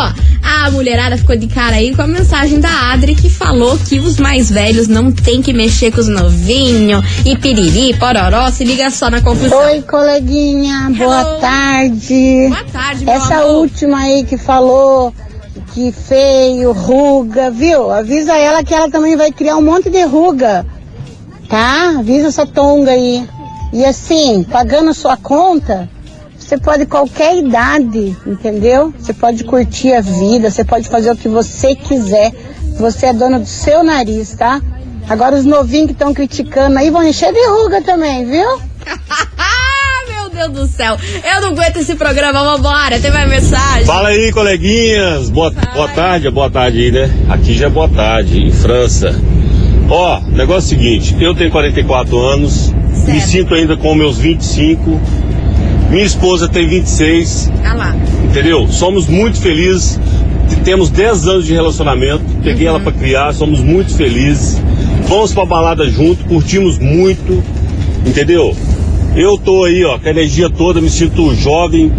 A 0.42 0.71
mulherada 0.71 1.16
ficou 1.19 1.37
de 1.37 1.47
cara 1.47 1.76
aí 1.76 1.95
com 1.95 2.02
a 2.02 2.07
mensagem 2.07 2.61
da 2.61 2.92
Adri 2.92 3.14
que 3.14 3.28
falou 3.28 3.78
que 3.78 3.99
os 4.00 4.19
mais 4.19 4.50
velhos 4.50 4.88
não 4.88 5.12
tem 5.12 5.42
que 5.42 5.52
mexer 5.52 5.90
com 5.92 6.00
os 6.00 6.09
novinhos 6.09 7.04
e 7.25 7.37
piriri, 7.37 7.95
pororó, 7.99 8.50
se 8.50 8.64
liga 8.64 8.90
só 8.90 9.11
na 9.11 9.21
confusão. 9.21 9.59
Oi, 9.64 9.83
coleguinha, 9.83 10.90
boa 10.97 11.21
Hello. 11.21 11.40
tarde. 11.40 12.47
Boa 12.49 12.64
tarde, 12.73 13.04
meu 13.04 13.14
Essa 13.14 13.35
amor. 13.37 13.57
última 13.57 13.99
aí 13.99 14.25
que 14.25 14.37
falou 14.38 15.12
que 15.75 15.92
feio, 15.92 16.73
ruga, 16.73 17.50
viu? 17.50 17.90
Avisa 17.90 18.37
ela 18.37 18.64
que 18.64 18.75
ela 18.75 18.90
também 18.90 19.16
vai 19.16 19.30
criar 19.30 19.57
um 19.57 19.62
monte 19.62 19.88
de 19.90 20.02
ruga, 20.04 20.66
tá? 21.49 21.95
Avisa 21.99 22.28
essa 22.28 22.47
tonga 22.47 22.90
aí. 22.92 23.25
E 23.72 23.84
assim, 23.84 24.42
pagando 24.42 24.92
sua 24.92 25.16
conta, 25.16 25.88
você 26.36 26.58
pode 26.58 26.86
qualquer 26.86 27.36
idade, 27.36 28.16
entendeu? 28.26 28.92
Você 28.98 29.12
pode 29.12 29.44
curtir 29.44 29.92
a 29.92 30.00
vida, 30.00 30.50
você 30.50 30.64
pode 30.64 30.88
fazer 30.88 31.12
o 31.12 31.16
que 31.16 31.28
você 31.28 31.74
quiser. 31.76 32.32
Você 32.78 33.06
é 33.06 33.12
dona 33.12 33.38
do 33.38 33.46
seu 33.46 33.84
nariz, 33.84 34.34
tá? 34.34 34.60
Agora 35.08 35.36
os 35.36 35.45
novinhos 35.45 35.86
que 35.86 35.92
estão 35.92 36.14
criticando 36.14 36.78
aí 36.78 36.90
vão 36.90 37.04
encher 37.04 37.32
de 37.32 37.47
ruga 37.47 37.82
também, 37.82 38.25
viu? 38.26 38.49
Meu 40.08 40.30
Deus 40.30 40.52
do 40.52 40.66
céu. 40.66 40.97
Eu 41.23 41.40
não 41.40 41.49
aguento 41.50 41.76
esse 41.76 41.95
programa, 41.95 42.42
vambora. 42.42 42.99
Tem 42.99 43.10
mais 43.10 43.28
mensagem? 43.28 43.84
Fala 43.84 44.08
aí, 44.08 44.32
coleguinhas. 44.32 45.30
Boa, 45.30 45.50
boa 45.50 45.88
tarde, 45.88 46.26
é 46.26 46.30
boa 46.30 46.50
tarde 46.50 46.78
aí, 46.78 46.90
né? 46.90 47.10
Aqui 47.28 47.54
já 47.54 47.66
é 47.66 47.71
boa 47.71 47.88
tarde, 47.88 48.40
em 48.40 48.50
França. 48.50 49.14
Ó, 49.88 50.21
negócio 50.21 50.73
é 50.73 50.76
o 50.76 50.80
seguinte, 50.80 51.16
eu 51.21 51.34
tenho 51.34 51.50
44 51.50 52.16
anos, 52.18 52.73
me 53.12 53.20
sinto 53.20 53.54
ainda 53.54 53.76
com 53.76 53.94
meus 53.94 54.18
25, 54.18 55.00
minha 55.90 56.04
esposa 56.04 56.49
tem 56.49 56.66
26, 56.66 57.50
Ah 57.64 57.75
lá. 57.75 57.96
entendeu? 58.25 58.66
Somos 58.68 59.06
muito 59.06 59.40
felizes, 59.40 59.99
temos 60.64 60.90
10 60.90 61.26
anos 61.26 61.46
de 61.46 61.52
relacionamento, 61.52 62.23
peguei 62.42 62.66
ela 62.66 62.80
pra 62.80 62.92
criar, 62.92 63.32
somos 63.34 63.60
muito 63.60 63.94
felizes. 63.94 64.60
Vamos 65.08 65.32
pra 65.32 65.44
balada 65.44 65.88
junto, 65.90 66.25
curtimos 66.26 66.78
muito, 66.78 67.42
entendeu? 68.06 68.54
Eu 69.16 69.36
tô 69.36 69.64
aí, 69.64 69.84
ó, 69.84 69.99
com 69.99 70.06
a 70.06 70.10
energia 70.10 70.49
toda, 70.49 70.80
me 70.80 70.88
sinto 70.88 71.34
jovem, 71.34 71.90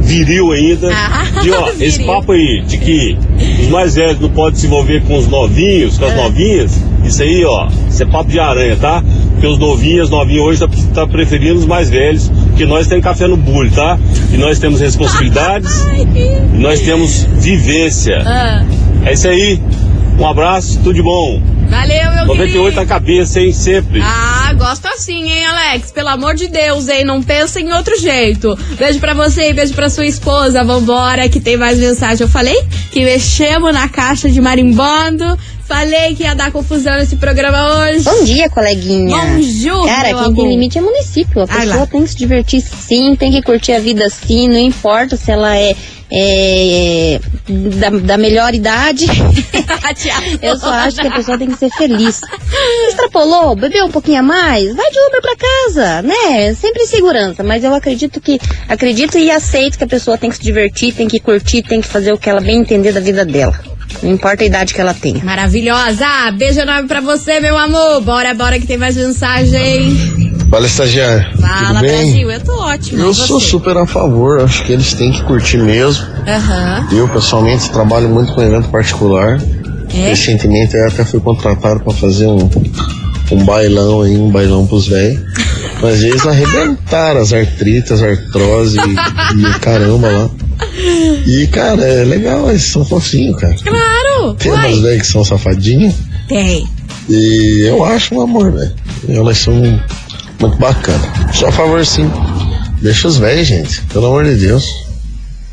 viril 0.00 0.50
ainda. 0.50 0.90
Ah, 0.92 1.24
e 1.44 1.50
ó, 1.52 1.68
esse 1.78 1.98
viril. 1.98 2.06
papo 2.12 2.32
aí 2.32 2.62
de 2.66 2.78
que 2.78 3.16
os 3.62 3.68
mais 3.68 3.94
velhos 3.94 4.18
não 4.20 4.30
podem 4.30 4.58
se 4.58 4.66
envolver 4.66 5.02
com 5.04 5.16
os 5.18 5.28
novinhos, 5.28 5.96
É. 5.96 5.98
com 6.00 6.06
as 6.06 6.16
novinhas, 6.16 6.72
isso 7.04 7.22
aí, 7.22 7.44
ó, 7.44 7.68
isso 7.88 8.02
é 8.02 8.06
papo 8.06 8.28
de 8.28 8.40
aranha, 8.40 8.74
tá? 8.74 9.04
Porque 9.38 9.46
os 9.46 9.58
novinhos, 9.58 10.06
as 10.06 10.10
novinhas 10.10 10.42
hoje 10.44 10.58
tá, 10.60 10.68
tá 10.92 11.06
preferindo 11.06 11.60
os 11.60 11.64
mais 11.64 11.88
velhos, 11.88 12.28
porque 12.48 12.66
nós 12.66 12.88
temos 12.88 13.04
café 13.04 13.28
no 13.28 13.36
bulho, 13.36 13.70
tá? 13.70 13.96
E 14.32 14.36
nós 14.36 14.58
temos 14.58 14.80
responsabilidades, 14.80 15.86
e 16.52 16.58
nós 16.58 16.80
temos 16.80 17.22
vivência. 17.34 18.20
Ah, 18.26 18.64
É 19.04 19.12
isso 19.12 19.28
aí. 19.28 19.60
Um 20.18 20.26
abraço, 20.26 20.78
tudo 20.82 20.94
de 20.94 21.02
bom. 21.02 21.40
valeu, 21.70 22.10
meu 22.12 22.26
98 22.26 22.50
querido. 22.50 22.74
na 22.80 22.84
cabeça, 22.84 23.40
hein? 23.40 23.52
Sempre. 23.52 24.00
Ah, 24.02 24.52
gosto 24.54 24.86
assim, 24.88 25.30
hein, 25.30 25.44
Alex? 25.46 25.92
Pelo 25.92 26.08
amor 26.08 26.34
de 26.34 26.48
Deus, 26.48 26.88
hein? 26.88 27.04
Não 27.04 27.22
pensa 27.22 27.60
em 27.60 27.72
outro 27.72 27.96
jeito. 28.00 28.58
Beijo 28.76 28.98
pra 28.98 29.14
você 29.14 29.50
e 29.50 29.52
beijo 29.52 29.72
pra 29.74 29.88
sua 29.88 30.04
esposa. 30.04 30.64
Vambora, 30.64 31.28
que 31.28 31.38
tem 31.38 31.56
mais 31.56 31.78
mensagem. 31.78 32.24
Eu 32.24 32.28
falei 32.28 32.60
que 32.90 33.04
mexemos 33.04 33.72
na 33.72 33.88
caixa 33.88 34.28
de 34.28 34.40
marimbondo. 34.40 35.38
Falei 35.68 36.14
que 36.14 36.22
ia 36.22 36.34
dar 36.34 36.50
confusão 36.50 36.94
nesse 36.94 37.16
programa 37.16 37.80
hoje. 37.80 38.02
Bom 38.02 38.24
dia, 38.24 38.48
coleguinha. 38.48 39.14
Bonjour, 39.14 39.86
Cara, 39.86 40.08
quem 40.08 40.18
amor. 40.18 40.34
tem 40.34 40.48
limite 40.48 40.78
é 40.78 40.80
município. 40.80 41.42
A 41.42 41.46
pessoa 41.46 41.86
tem 41.86 42.02
que 42.04 42.08
se 42.08 42.16
divertir 42.16 42.62
sim, 42.62 43.14
tem 43.14 43.30
que 43.30 43.42
curtir 43.42 43.72
a 43.72 43.78
vida 43.78 44.08
sim, 44.08 44.48
não 44.48 44.58
importa 44.58 45.14
se 45.14 45.30
ela 45.30 45.54
é, 45.54 45.76
é, 46.10 47.20
da, 47.46 47.90
da 47.90 48.16
melhor 48.16 48.54
idade. 48.54 49.04
Eu 50.40 50.58
só 50.58 50.70
acho 50.70 50.96
que 50.96 51.06
a 51.06 51.10
pessoa 51.10 51.36
tem 51.36 51.50
que 51.50 51.58
ser 51.58 51.68
feliz. 51.70 52.22
Extrapolou, 52.88 53.54
bebeu 53.54 53.84
um 53.84 53.90
pouquinho 53.90 54.20
a 54.20 54.22
mais, 54.22 54.74
vai 54.74 54.90
de 54.90 54.98
Uber 54.98 55.20
pra 55.20 55.36
casa, 55.36 56.00
né? 56.00 56.54
Sempre 56.54 56.84
em 56.84 56.86
segurança, 56.86 57.44
mas 57.44 57.62
eu 57.62 57.74
acredito 57.74 58.22
que, 58.22 58.40
acredito 58.66 59.18
e 59.18 59.30
aceito 59.30 59.76
que 59.76 59.84
a 59.84 59.88
pessoa 59.88 60.16
tem 60.16 60.30
que 60.30 60.36
se 60.36 60.42
divertir, 60.42 60.94
tem 60.94 61.06
que 61.06 61.20
curtir, 61.20 61.62
tem 61.62 61.82
que 61.82 61.88
fazer 61.88 62.10
o 62.14 62.18
que 62.18 62.30
ela 62.30 62.40
bem 62.40 62.58
entender 62.58 62.92
da 62.92 63.00
vida 63.00 63.22
dela. 63.22 63.77
Não 64.02 64.10
importa 64.12 64.42
a 64.42 64.46
idade 64.46 64.72
que 64.74 64.80
ela 64.80 64.94
tenha. 64.94 65.22
Maravilhosa! 65.24 66.06
Beijo 66.36 66.60
enorme 66.60 66.86
pra 66.88 67.00
você, 67.00 67.40
meu 67.40 67.56
amor. 67.56 68.00
Bora, 68.02 68.32
bora 68.34 68.58
que 68.58 68.66
tem 68.66 68.76
mais 68.76 68.96
mensagem. 68.96 69.96
Fala, 70.50 70.66
estagiário. 70.66 71.38
Fala, 71.40 71.68
Tudo 71.68 71.80
bem? 71.80 71.90
Brasil. 71.90 72.30
Eu 72.30 72.40
tô 72.40 72.52
ótima. 72.60 73.02
Eu 73.02 73.12
sou 73.12 73.38
super 73.40 73.76
a 73.76 73.86
favor, 73.86 74.40
acho 74.40 74.64
que 74.64 74.72
eles 74.72 74.94
têm 74.94 75.12
que 75.12 75.22
curtir 75.24 75.58
mesmo. 75.58 76.06
Aham. 76.26 76.88
Eu, 76.92 77.08
pessoalmente, 77.08 77.70
trabalho 77.70 78.08
muito 78.08 78.32
com 78.32 78.40
evento 78.40 78.68
particular. 78.70 79.38
É? 79.92 80.08
Recentemente, 80.10 80.74
eu 80.76 80.86
até 80.88 81.04
fui 81.04 81.20
contratado 81.20 81.80
para 81.80 81.92
fazer 81.92 82.26
um, 82.26 82.48
um 83.32 83.44
bailão 83.44 84.02
aí, 84.02 84.16
um 84.16 84.30
bailão 84.30 84.66
pros 84.66 84.86
velhos. 84.86 85.20
Mas 85.80 86.02
eles 86.02 86.26
arrebentaram 86.26 87.20
as 87.20 87.32
artritas, 87.32 88.02
artrose 88.02 88.76
e, 88.78 89.40
e 89.40 89.58
caramba 89.60 90.08
lá. 90.10 90.30
E, 91.26 91.46
cara, 91.48 91.82
é 91.82 92.04
legal, 92.04 92.50
eles 92.50 92.62
são 92.62 92.84
fofinhos, 92.84 93.40
cara. 93.40 93.54
Claro! 93.64 94.34
Tem 94.34 94.50
Uai. 94.52 94.66
umas 94.72 94.80
velhas 94.80 95.02
que 95.02 95.12
são 95.12 95.24
safadinhas. 95.24 95.94
Tem. 96.28 96.66
E 97.08 97.66
eu 97.66 97.84
acho 97.84 98.14
um 98.14 98.20
amor, 98.20 98.52
velho. 98.52 98.72
Elas 99.08 99.38
são 99.38 99.54
muito 99.54 100.58
bacanas. 100.58 101.08
Só 101.32 101.48
a 101.48 101.52
favor, 101.52 101.84
sim. 101.84 102.10
Deixa 102.82 103.08
os 103.08 103.16
velhos, 103.16 103.46
gente. 103.46 103.80
Pelo 103.92 104.06
amor 104.06 104.24
de 104.24 104.34
Deus. 104.34 104.87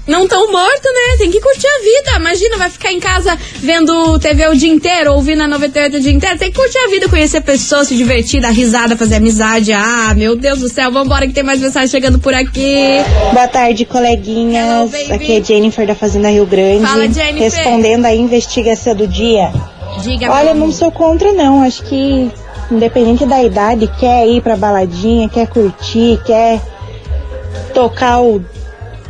Não 0.07 0.27
tão 0.27 0.51
morto, 0.51 0.83
né? 0.83 1.17
Tem 1.17 1.31
que 1.31 1.41
curtir 1.41 1.67
a 1.67 1.79
vida. 1.81 2.19
Imagina, 2.19 2.57
vai 2.57 2.69
ficar 2.69 2.91
em 2.91 2.99
casa 2.99 3.35
vendo 3.59 4.19
TV 4.19 4.47
o 4.47 4.55
dia 4.55 4.71
inteiro, 4.71 5.13
ouvindo 5.13 5.41
a 5.41 5.47
98 5.47 5.97
o 5.97 5.99
dia 5.99 6.11
inteiro. 6.11 6.37
Tem 6.37 6.51
que 6.51 6.57
curtir 6.59 6.77
a 6.77 6.87
vida, 6.89 7.09
conhecer 7.09 7.41
pessoas, 7.41 7.87
se 7.87 7.95
divertir, 7.95 8.39
dar 8.39 8.51
risada, 8.51 8.95
fazer 8.95 9.15
amizade. 9.15 9.73
Ah, 9.73 10.13
meu 10.15 10.35
Deus 10.35 10.59
do 10.59 10.69
céu, 10.69 10.91
vambora 10.91 11.27
que 11.27 11.33
tem 11.33 11.43
mais 11.43 11.59
mensagem 11.59 11.89
chegando 11.89 12.19
por 12.19 12.33
aqui. 12.35 13.03
Boa 13.33 13.47
tarde, 13.47 13.83
coleguinhas. 13.85 14.93
Hello, 14.93 15.13
Aqui 15.15 15.37
é 15.39 15.43
Jennifer 15.43 15.87
da 15.87 15.95
Fazenda 15.95 16.29
Rio 16.29 16.45
Grande. 16.45 16.85
Fala, 16.85 17.11
Jennifer. 17.11 17.41
Respondendo 17.41 18.05
a 18.05 18.13
investigação 18.13 18.95
do 18.95 19.07
dia. 19.07 19.51
Diga, 20.03 20.31
Olha, 20.31 20.53
não 20.53 20.71
sou 20.71 20.91
contra 20.91 21.31
não. 21.31 21.63
Acho 21.63 21.83
que 21.83 22.29
independente 22.71 23.25
da 23.25 23.43
idade, 23.43 23.89
quer 23.99 24.27
ir 24.27 24.41
pra 24.41 24.55
baladinha, 24.55 25.29
quer 25.29 25.47
curtir, 25.47 26.19
quer 26.25 26.61
tocar 27.73 28.21
o 28.21 28.43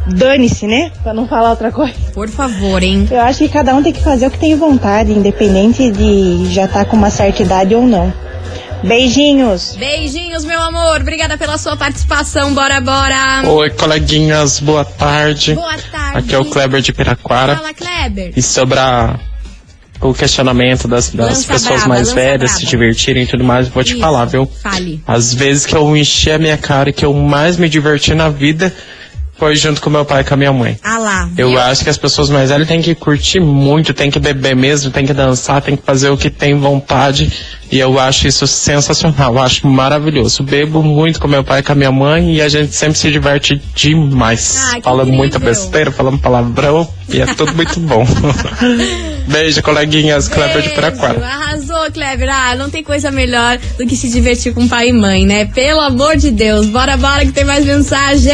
dane-se, 0.08 0.68
né? 0.68 0.92
Pra 1.04 1.14
não 1.14 1.28
falar 1.28 1.52
outra 1.52 1.72
coisa. 1.72 1.94
Por 2.14 2.30
favor, 2.30 2.82
hein? 2.84 3.08
Eu 3.10 3.22
acho 3.22 3.40
que 3.40 3.50
cada 3.50 3.74
um 3.74 3.82
tem 3.84 3.92
que 3.94 4.02
fazer 4.02 4.28
o 4.28 4.32
que 4.32 4.38
tem 4.40 4.56
vontade, 4.56 5.12
independente 5.12 5.90
de 5.92 6.54
já 6.54 6.66
estar 6.66 6.86
com 6.86 6.96
uma 6.96 7.10
certa 7.10 7.42
idade 7.42 7.74
ou 7.76 7.84
não. 7.86 8.14
Beijinhos. 8.84 9.76
Beijinhos, 9.80 10.46
meu 10.46 10.62
amor. 10.62 11.02
Obrigada 11.02 11.38
pela 11.38 11.58
sua 11.58 11.76
participação. 11.76 12.54
Bora, 12.54 12.80
bora. 12.82 13.42
Oi, 13.48 13.70
coleguinhas, 13.72 14.60
boa 14.60 14.86
tarde. 14.86 15.56
Boa 15.56 15.74
tarde. 15.92 16.18
Aqui 16.20 16.36
é 16.36 16.38
o 16.38 16.46
Kleber 16.46 16.82
de 16.82 16.94
Piraquara. 16.94 17.56
Fala, 17.56 17.74
Kleber. 17.74 18.34
E 18.36 18.42
sobre 18.44 18.78
a- 18.78 19.18
o 20.02 20.14
questionamento 20.14 20.88
das, 20.88 21.10
das 21.10 21.46
pessoas 21.46 21.80
braba, 21.80 21.88
mais 21.96 22.12
velhas 22.12 22.52
braba. 22.52 22.60
se 22.60 22.66
divertirem 22.66 23.24
e 23.24 23.28
tudo 23.28 23.44
mais, 23.44 23.68
vou 23.70 23.84
te 23.84 23.94
Isso. 23.94 24.02
falar, 24.02 24.26
viu? 24.26 24.46
Fale. 24.62 25.02
Às 25.08 25.34
vezes 25.34 25.66
que 25.66 25.76
eu 25.76 25.96
enchi 25.98 26.30
a 26.30 26.38
minha 26.38 26.58
cara 26.58 26.90
e 26.90 26.94
que 26.94 27.06
eu 27.06 27.14
mais 27.14 27.58
me 27.58 27.68
diverti 27.68 28.14
na 28.14 28.30
vida 28.30 28.72
foi 29.38 29.56
junto 29.56 29.82
com 29.82 29.90
meu 29.90 30.06
pai 30.06 30.22
e 30.22 30.24
com 30.24 30.34
a 30.34 30.38
minha 30.38 30.54
mãe. 30.54 30.80
Ah 30.84 30.98
lá. 30.98 31.30
Eu 31.38 31.50
viu? 31.50 31.60
acho 31.60 31.84
que 31.84 31.90
as 31.90 31.98
pessoas 31.98 32.30
mais 32.30 32.50
velhas 32.50 32.68
têm 32.68 32.82
que 32.82 32.96
curtir 32.96 33.40
muito, 33.40 33.94
têm 33.94 34.10
que 34.10 34.20
beber 34.20 34.56
mesmo, 34.56 34.92
têm 34.92 35.06
que 35.06 35.14
dançar, 35.14 35.62
têm 35.62 35.76
que 35.76 35.84
fazer 35.84 36.10
o 36.10 36.18
que 36.18 36.30
tem 36.30 36.58
vontade. 36.58 37.32
E 37.72 37.80
eu 37.80 38.00
acho 38.00 38.28
isso 38.28 38.46
sensacional, 38.48 39.34
eu 39.34 39.42
acho 39.42 39.68
maravilhoso. 39.68 40.44
Bebo 40.44 40.82
muito 40.82 41.20
com 41.20 41.28
meu 41.28 41.44
pai 41.44 41.60
e 41.60 41.64
com 41.64 41.72
a 41.72 41.76
minha 41.76 41.92
mãe 41.92 42.36
e 42.36 42.42
a 42.42 42.48
gente 42.48 42.74
sempre 42.74 42.98
se 42.98 43.12
diverte 43.12 43.62
demais. 43.74 44.58
Ah, 44.58 44.80
falando 44.84 45.12
muita 45.12 45.38
incrível. 45.38 45.62
besteira, 45.62 45.92
falando 45.92 46.20
palavrão 46.20 46.88
e 47.10 47.20
é 47.20 47.26
tudo 47.26 47.54
muito 47.56 47.80
bom. 47.82 48.06
Beijo, 49.28 49.62
coleguinhas, 49.64 50.28
Kleber 50.28 50.62
de. 50.62 50.70
Piraquara. 50.70 51.26
Arrasou, 51.26 51.92
Kleber. 51.92 52.30
Ah, 52.30 52.56
não 52.56 52.70
tem 52.70 52.84
coisa 52.84 53.12
melhor 53.12 53.58
do 53.78 53.86
que 53.86 53.96
se 53.96 54.10
divertir 54.10 54.54
com 54.54 54.68
pai 54.68 54.90
e 54.90 54.94
mãe, 54.94 55.26
né? 55.26 55.46
Pelo 55.46 55.82
amor 55.82 56.16
de 56.16 56.32
Deus. 56.32 56.68
Bora, 56.68 56.96
bora 56.96 57.26
que 57.26 57.32
tem 57.32 57.44
mais 57.44 57.66
mensagem. 57.66 58.32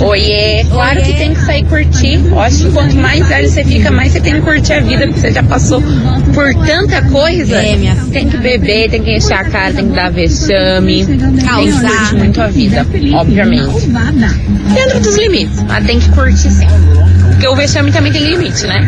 Oiê, 0.00 0.64
claro 0.70 1.02
que 1.02 1.12
tem 1.12 1.34
que 1.34 1.40
sair 1.40 1.64
curtir. 1.64 2.20
Eu 2.24 2.40
acho 2.40 2.64
que 2.64 2.72
quanto 2.72 2.96
mais 2.96 3.26
velho 3.28 3.48
você 3.48 3.64
fica, 3.64 3.90
mais 3.90 4.12
você 4.12 4.20
tem 4.20 4.34
que 4.34 4.40
curtir 4.40 4.72
a 4.74 4.80
vida, 4.80 5.06
porque 5.06 5.20
você 5.20 5.32
já 5.32 5.42
passou 5.42 5.82
por 6.34 6.54
tanta 6.66 7.02
coisa. 7.02 7.56
É, 7.56 7.76
minha 7.76 7.94
Tem 8.12 8.28
que 8.28 8.36
beber, 8.36 8.90
tem 8.90 9.02
que 9.02 9.16
encher 9.16 9.34
a 9.34 9.44
cara, 9.44 9.72
tem 9.72 9.88
que 9.88 9.94
dar 9.94 10.10
vexame. 10.10 11.06
Tem 11.06 11.18
que 11.18 11.44
Causar. 11.44 11.90
curtir 11.90 12.14
muito 12.16 12.42
a 12.42 12.46
vida, 12.48 12.86
obviamente. 13.14 13.88
Dentro 14.74 15.00
dos 15.00 15.16
limites, 15.16 15.62
mas 15.62 15.86
tem 15.86 16.00
que 16.00 16.08
curtir 16.10 16.50
sim. 16.50 16.66
Porque 17.28 17.46
o 17.48 17.54
vexame 17.56 17.90
também 17.92 18.12
tem 18.12 18.22
limite, 18.24 18.66
né? 18.66 18.80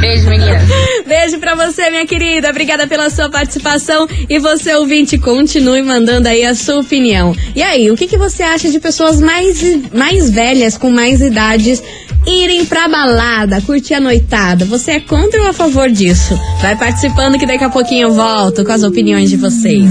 Beijo, 0.00 0.28
meninas. 0.28 0.62
Beijo 1.06 1.38
pra 1.38 1.54
você, 1.54 1.90
minha 1.90 2.06
querida. 2.06 2.48
Obrigada 2.48 2.86
pela 2.86 3.10
sua 3.10 3.28
participação. 3.28 4.08
E 4.28 4.38
você, 4.38 4.74
ouvinte, 4.74 5.18
continue 5.18 5.82
mandando 5.82 6.28
aí 6.28 6.44
a 6.44 6.54
sua 6.54 6.80
opinião. 6.80 7.34
E 7.54 7.62
aí, 7.62 7.90
o 7.90 7.96
que, 7.96 8.06
que 8.06 8.16
você 8.16 8.42
acha 8.42 8.70
de 8.70 8.80
pessoas 8.80 9.20
mais, 9.20 9.60
mais 9.92 10.30
velhas, 10.30 10.78
com 10.78 10.90
mais 10.90 11.20
idades, 11.20 11.82
irem 12.26 12.64
pra 12.64 12.88
balada, 12.88 13.60
curtir 13.60 13.94
a 13.94 14.00
noitada? 14.00 14.64
Você 14.64 14.92
é 14.92 15.00
contra 15.00 15.42
ou 15.42 15.48
a 15.48 15.52
favor 15.52 15.90
disso? 15.90 16.38
Vai 16.62 16.76
participando 16.76 17.38
que 17.38 17.46
daqui 17.46 17.64
a 17.64 17.70
pouquinho 17.70 18.08
eu 18.08 18.14
volto 18.14 18.64
com 18.64 18.72
as 18.72 18.82
opiniões 18.82 19.28
de 19.28 19.36
vocês. 19.36 19.90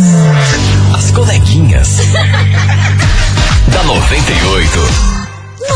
As 0.95 1.11
coleguinhas. 1.11 1.97
da 3.71 3.83
98. 3.83 5.22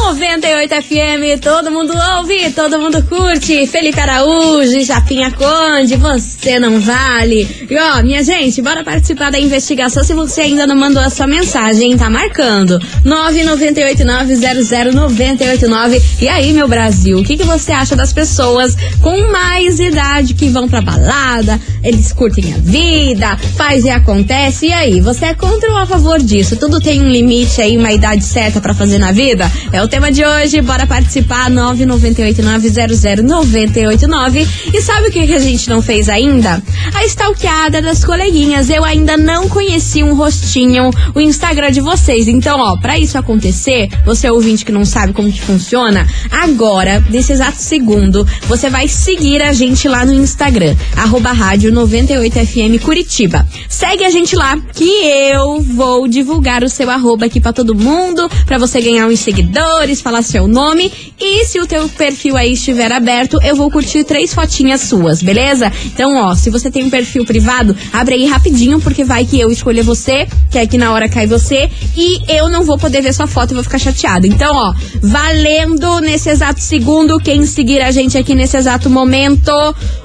98 0.08 0.74
FM, 0.84 1.42
todo 1.42 1.70
mundo 1.70 1.94
ouve, 2.18 2.50
todo 2.54 2.80
mundo 2.80 3.04
curte. 3.04 3.68
Felipe 3.68 4.00
Araújo, 4.00 4.82
Japinha 4.82 5.30
Conde, 5.32 5.98
você 5.98 6.58
não 6.58 6.80
vale. 6.80 7.68
E 7.70 7.78
ó, 7.78 8.02
minha 8.02 8.24
gente, 8.24 8.62
bora 8.62 8.86
participar 8.86 9.32
da 9.32 9.38
investigação. 9.38 10.06
Se 10.06 10.14
você 10.14 10.40
ainda 10.42 10.66
não 10.66 10.78
mandou 10.78 11.04
a 11.04 11.10
sua 11.10 11.28
mensagem, 11.28 11.98
tá 11.98 12.10
marcando. 12.10 12.80
998900989. 13.06 16.02
E 16.22 16.30
aí, 16.30 16.54
meu 16.54 16.70
Brasil, 16.70 17.20
o 17.20 17.24
que, 17.24 17.36
que 17.36 17.44
você 17.44 17.74
acha 17.74 17.94
das 17.94 18.14
pessoas 18.14 18.78
com 19.02 19.30
mais 19.30 19.78
idade 19.78 20.36
que 20.36 20.48
vão 20.48 20.70
pra 20.70 20.80
balada? 20.80 21.60
Eles 21.88 22.12
curtem 22.12 22.54
a 22.54 22.58
vida, 22.58 23.38
faz 23.56 23.86
e 23.86 23.90
acontece. 23.90 24.68
E 24.68 24.74
aí, 24.74 25.00
você 25.00 25.28
é 25.28 25.34
contra 25.34 25.72
ou 25.72 25.78
a 25.78 25.86
favor 25.86 26.20
disso? 26.20 26.58
Tudo 26.58 26.82
tem 26.82 27.00
um 27.00 27.08
limite 27.08 27.62
aí, 27.62 27.78
uma 27.78 27.94
idade 27.94 28.26
certa 28.26 28.60
pra 28.60 28.74
fazer 28.74 28.98
na 28.98 29.14
vida? 29.14 29.50
É 29.72 29.82
o 29.82 29.88
tema 29.88 30.12
de 30.12 30.22
hoje, 30.22 30.62
bora 30.62 30.86
participar, 30.86 31.50
998900989. 31.50 34.46
E 34.74 34.82
sabe 34.82 35.08
o 35.08 35.12
que, 35.12 35.28
que 35.28 35.34
a 35.34 35.40
gente 35.40 35.70
não 35.70 35.82
fez 35.82 36.10
ainda? 36.10 36.62
A 36.94 37.06
stalkeada 37.06 37.82
das 37.82 38.04
coleguinhas. 38.04 38.70
Eu 38.70 38.84
ainda 38.84 39.16
não 39.16 39.48
conheci 39.48 40.04
um 40.04 40.14
rostinho, 40.14 40.90
o 41.16 41.22
Instagram 41.22 41.72
de 41.72 41.80
vocês. 41.80 42.28
Então, 42.28 42.60
ó, 42.60 42.76
pra 42.76 43.00
isso 43.00 43.18
acontecer, 43.18 43.88
você 44.06 44.30
ouvinte 44.30 44.66
que 44.66 44.74
não 44.74 44.84
sabe 44.84 45.14
como 45.14 45.32
que 45.32 45.40
funciona, 45.40 46.06
agora, 46.30 47.02
nesse 47.10 47.32
exato 47.32 47.60
segundo, 47.60 48.28
você 48.46 48.70
vai 48.70 48.90
seguir 48.90 49.42
a 49.42 49.54
gente 49.54 49.88
lá 49.88 50.06
no 50.06 50.14
Instagram, 50.14 50.76
arroba 50.98 51.32
rádio 51.32 51.77
98FM 51.78 52.80
Curitiba. 52.80 53.46
Segue 53.70 54.04
a 54.04 54.10
gente 54.10 54.36
lá, 54.36 54.58
que 54.74 54.90
eu 55.32 55.62
vou 55.62 56.08
divulgar 56.08 56.64
o 56.64 56.70
seu 56.70 56.90
arroba 56.90 57.26
aqui 57.26 57.40
pra 57.40 57.54
todo 57.54 57.76
mundo, 57.76 58.30
pra 58.46 58.58
você 58.58 58.82
ganhar 58.82 59.08
uns 59.08 59.20
seguidores, 59.20 60.02
falar 60.02 60.22
seu 60.22 60.48
nome. 60.48 60.92
E 61.20 61.46
se 61.46 61.60
o 61.60 61.68
teu 61.68 61.88
perfil 61.90 62.36
aí 62.36 62.54
estiver 62.54 62.92
aberto, 62.92 63.40
eu 63.44 63.56
vou 63.56 63.70
curtir 63.70 64.04
três 64.04 64.34
fotinhas 64.34 64.82
suas, 64.82 65.22
beleza? 65.22 65.72
Então, 65.86 66.16
ó, 66.16 66.34
se 66.34 66.50
você 66.50 66.72
tem 66.72 66.84
um 66.84 66.90
perfil 66.90 67.26
privado, 67.26 67.76
abre 67.94 68.16
aí 68.16 68.26
rapidinho, 68.26 68.80
porque 68.80 69.04
vai 69.04 69.26
que 69.26 69.40
eu 69.40 69.52
escolher 69.52 69.84
você, 69.84 70.28
que 70.50 70.58
aqui 70.58 70.78
na 70.78 70.92
hora 70.92 71.08
cai 71.08 71.28
você, 71.28 71.70
e 71.96 72.22
eu 72.28 72.50
não 72.50 72.64
vou 72.64 72.78
poder 72.78 73.02
ver 73.02 73.14
sua 73.14 73.28
foto 73.28 73.52
e 73.52 73.54
vou 73.54 73.64
ficar 73.64 73.80
chateada. 73.80 74.26
Então, 74.26 74.56
ó, 74.56 74.74
valendo 75.02 76.00
nesse 76.00 76.30
exato 76.30 76.60
segundo, 76.60 77.20
quem 77.20 77.46
seguir 77.46 77.82
a 77.82 77.92
gente 77.92 78.18
aqui 78.18 78.34
nesse 78.34 78.58
exato 78.58 78.90
momento, 78.90 79.52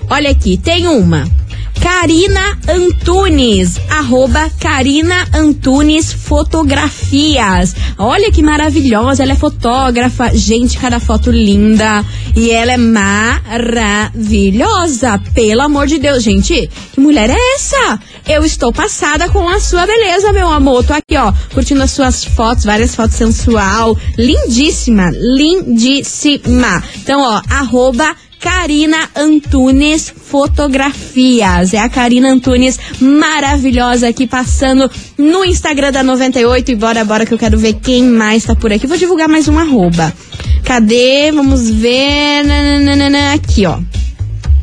olha 0.09 0.31
aqui, 0.31 0.57
tem 0.57 0.87
uma. 0.87 1.27
Karina 1.83 2.59
Antunes, 2.69 3.81
arroba 3.91 4.49
Karina 4.61 5.27
Antunes 5.35 6.13
Fotografias. 6.13 7.75
Olha 7.99 8.31
que 8.31 8.41
maravilhosa, 8.41 9.25
ela 9.25 9.33
é 9.33 9.37
fotógrafa. 9.37 10.31
Gente, 10.33 10.79
cada 10.79 11.01
foto 11.01 11.33
linda. 11.33 12.05
E 12.37 12.53
ela 12.53 12.71
é 12.73 12.77
maravilhosa, 12.77 14.11
pelo 15.35 15.63
amor 15.63 15.89
de 15.89 15.99
Deus. 15.99 16.23
Gente, 16.23 16.71
que 16.93 17.01
mulher 17.01 17.29
é 17.31 17.55
essa? 17.57 17.99
Eu 18.29 18.45
estou 18.45 18.73
passada 18.73 19.29
com 19.29 19.49
a 19.49 19.59
sua 19.59 19.85
beleza, 19.85 20.33
meu 20.33 20.49
amor. 20.49 20.85
Tô 20.85 20.93
aqui, 20.93 21.17
ó, 21.17 21.33
curtindo 21.53 21.83
as 21.83 21.91
suas 21.91 22.25
fotos, 22.25 22.65
várias 22.65 22.95
fotos 22.95 23.17
sensual. 23.17 23.99
Lindíssima, 24.17 25.11
lindíssima. 25.11 26.81
Então, 27.03 27.21
ó, 27.21 27.43
arroba 27.51 28.15
Karina 28.43 29.09
Antunes 29.15 30.13
Fotografias. 30.13 31.73
É 31.73 31.79
a 31.79 31.89
Karina 31.89 32.29
Antunes 32.29 32.77
maravilhosa 33.01 34.09
aqui 34.09 34.27
passando 34.27 34.91
no 35.17 35.45
Instagram 35.45 35.93
da 35.93 36.03
98. 36.03 36.73
E 36.73 36.75
bora, 36.75 37.05
bora 37.05 37.25
que 37.25 37.33
eu 37.33 37.39
quero 37.39 37.57
ver 37.57 37.75
quem 37.75 38.03
mais 38.03 38.45
tá 38.45 38.57
por 38.57 38.73
aqui. 38.73 38.89
Vou 38.89 38.99
divulgar 38.99 39.29
mais 39.29 39.47
um 39.47 39.57
arroba. 39.57 40.13
Cadê? 40.65 41.31
Vamos 41.31 41.71
ver. 41.71 42.43
Aqui, 43.33 43.65
ó 43.65 43.79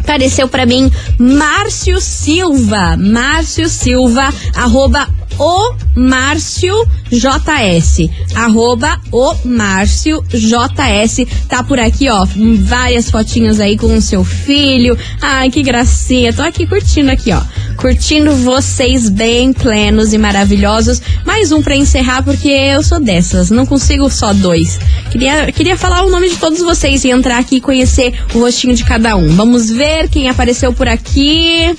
apareceu 0.09 0.47
pra 0.47 0.65
mim 0.65 0.91
Márcio 1.19 2.01
Silva. 2.01 2.97
Márcio 2.97 3.69
Silva, 3.69 4.33
arroba 4.55 5.07
o 5.37 5.75
Márcio 5.95 6.75
JS. 7.11 8.09
Arroba 8.35 8.99
o 9.11 9.35
Márcio 9.45 10.23
JS. 10.29 11.25
Tá 11.47 11.63
por 11.63 11.79
aqui, 11.79 12.09
ó. 12.09 12.25
Várias 12.59 13.09
fotinhas 13.09 13.59
aí 13.59 13.77
com 13.77 13.95
o 13.95 14.01
seu 14.01 14.23
filho. 14.23 14.97
Ai, 15.21 15.49
que 15.49 15.61
gracinha. 15.61 16.33
Tô 16.33 16.41
aqui 16.41 16.65
curtindo 16.65 17.11
aqui, 17.11 17.31
ó. 17.31 17.41
curtindo 17.77 18.35
vocês 18.35 19.09
bem 19.09 19.53
plenos 19.53 20.11
e 20.11 20.17
maravilhosos. 20.17 21.01
Mais 21.25 21.51
um 21.51 21.61
pra 21.61 21.75
encerrar, 21.75 22.23
porque 22.23 22.49
eu 22.49 22.83
sou 22.83 22.99
dessas, 22.99 23.49
não 23.49 23.65
consigo 23.65 24.09
só 24.09 24.33
dois. 24.33 24.79
Queria, 25.11 25.51
queria 25.51 25.77
falar 25.77 26.03
o 26.03 26.09
nome 26.09 26.29
de 26.29 26.37
todos 26.37 26.59
vocês 26.59 27.03
e 27.05 27.09
entrar 27.09 27.39
aqui 27.39 27.57
e 27.57 27.61
conhecer 27.61 28.13
o 28.33 28.39
rostinho 28.39 28.75
de 28.75 28.83
cada 28.83 29.15
um. 29.15 29.29
Vamos 29.29 29.69
ver 29.69 29.98
quem 30.07 30.29
apareceu 30.29 30.71
por 30.71 30.87
aqui. 30.87 31.75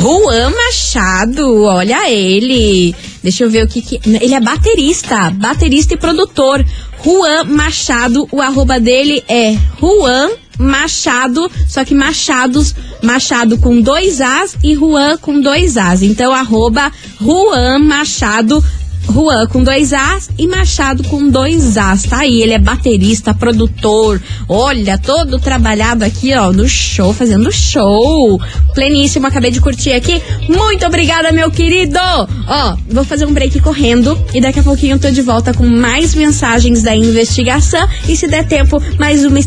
Juan 0.00 0.50
Machado, 0.50 1.62
olha 1.64 2.10
ele. 2.10 2.94
Deixa 3.22 3.44
eu 3.44 3.50
ver 3.50 3.64
o 3.64 3.68
que 3.68 3.80
que. 3.80 4.00
Ele 4.04 4.34
é 4.34 4.40
baterista, 4.40 5.30
baterista 5.30 5.94
e 5.94 5.96
produtor. 5.96 6.64
Juan 7.02 7.44
Machado, 7.44 8.28
o 8.30 8.40
arroba 8.40 8.78
dele 8.78 9.24
é 9.28 9.56
Juan 9.80 10.30
Machado, 10.58 11.50
só 11.68 11.84
que 11.84 11.94
Machados, 11.94 12.74
Machado 13.02 13.58
com 13.58 13.80
dois 13.80 14.20
As 14.20 14.56
e 14.62 14.74
Juan 14.74 15.16
com 15.18 15.40
dois 15.40 15.76
As. 15.76 16.02
Então, 16.02 16.32
arroba 16.32 16.92
Juan 17.20 17.78
Machado 17.78 18.62
Juan 19.12 19.46
com 19.46 19.62
dois 19.62 19.92
As 19.92 20.30
e 20.38 20.46
Machado 20.46 21.04
com 21.04 21.28
dois 21.28 21.76
As. 21.76 22.04
Tá 22.04 22.18
aí, 22.20 22.42
ele 22.42 22.52
é 22.52 22.58
baterista, 22.58 23.34
produtor. 23.34 24.20
Olha, 24.48 24.98
todo 24.98 25.38
trabalhado 25.38 26.04
aqui, 26.04 26.34
ó, 26.34 26.52
no 26.52 26.68
show, 26.68 27.12
fazendo 27.12 27.50
show. 27.52 28.40
Pleníssimo, 28.74 29.26
acabei 29.26 29.50
de 29.50 29.60
curtir 29.60 29.92
aqui. 29.92 30.20
Muito 30.48 30.84
obrigada, 30.86 31.32
meu 31.32 31.50
querido. 31.50 31.98
Ó, 32.48 32.76
vou 32.88 33.04
fazer 33.04 33.26
um 33.26 33.32
break 33.32 33.60
correndo 33.60 34.18
e 34.32 34.40
daqui 34.40 34.60
a 34.60 34.62
pouquinho 34.62 34.94
eu 34.94 34.98
tô 34.98 35.10
de 35.10 35.22
volta 35.22 35.52
com 35.52 35.66
mais 35.66 36.14
mensagens 36.14 36.82
da 36.82 36.94
investigação 36.94 37.86
e 38.08 38.16
se 38.16 38.26
der 38.26 38.46
tempo, 38.46 38.82
mais 38.98 39.24
uma 39.24 39.38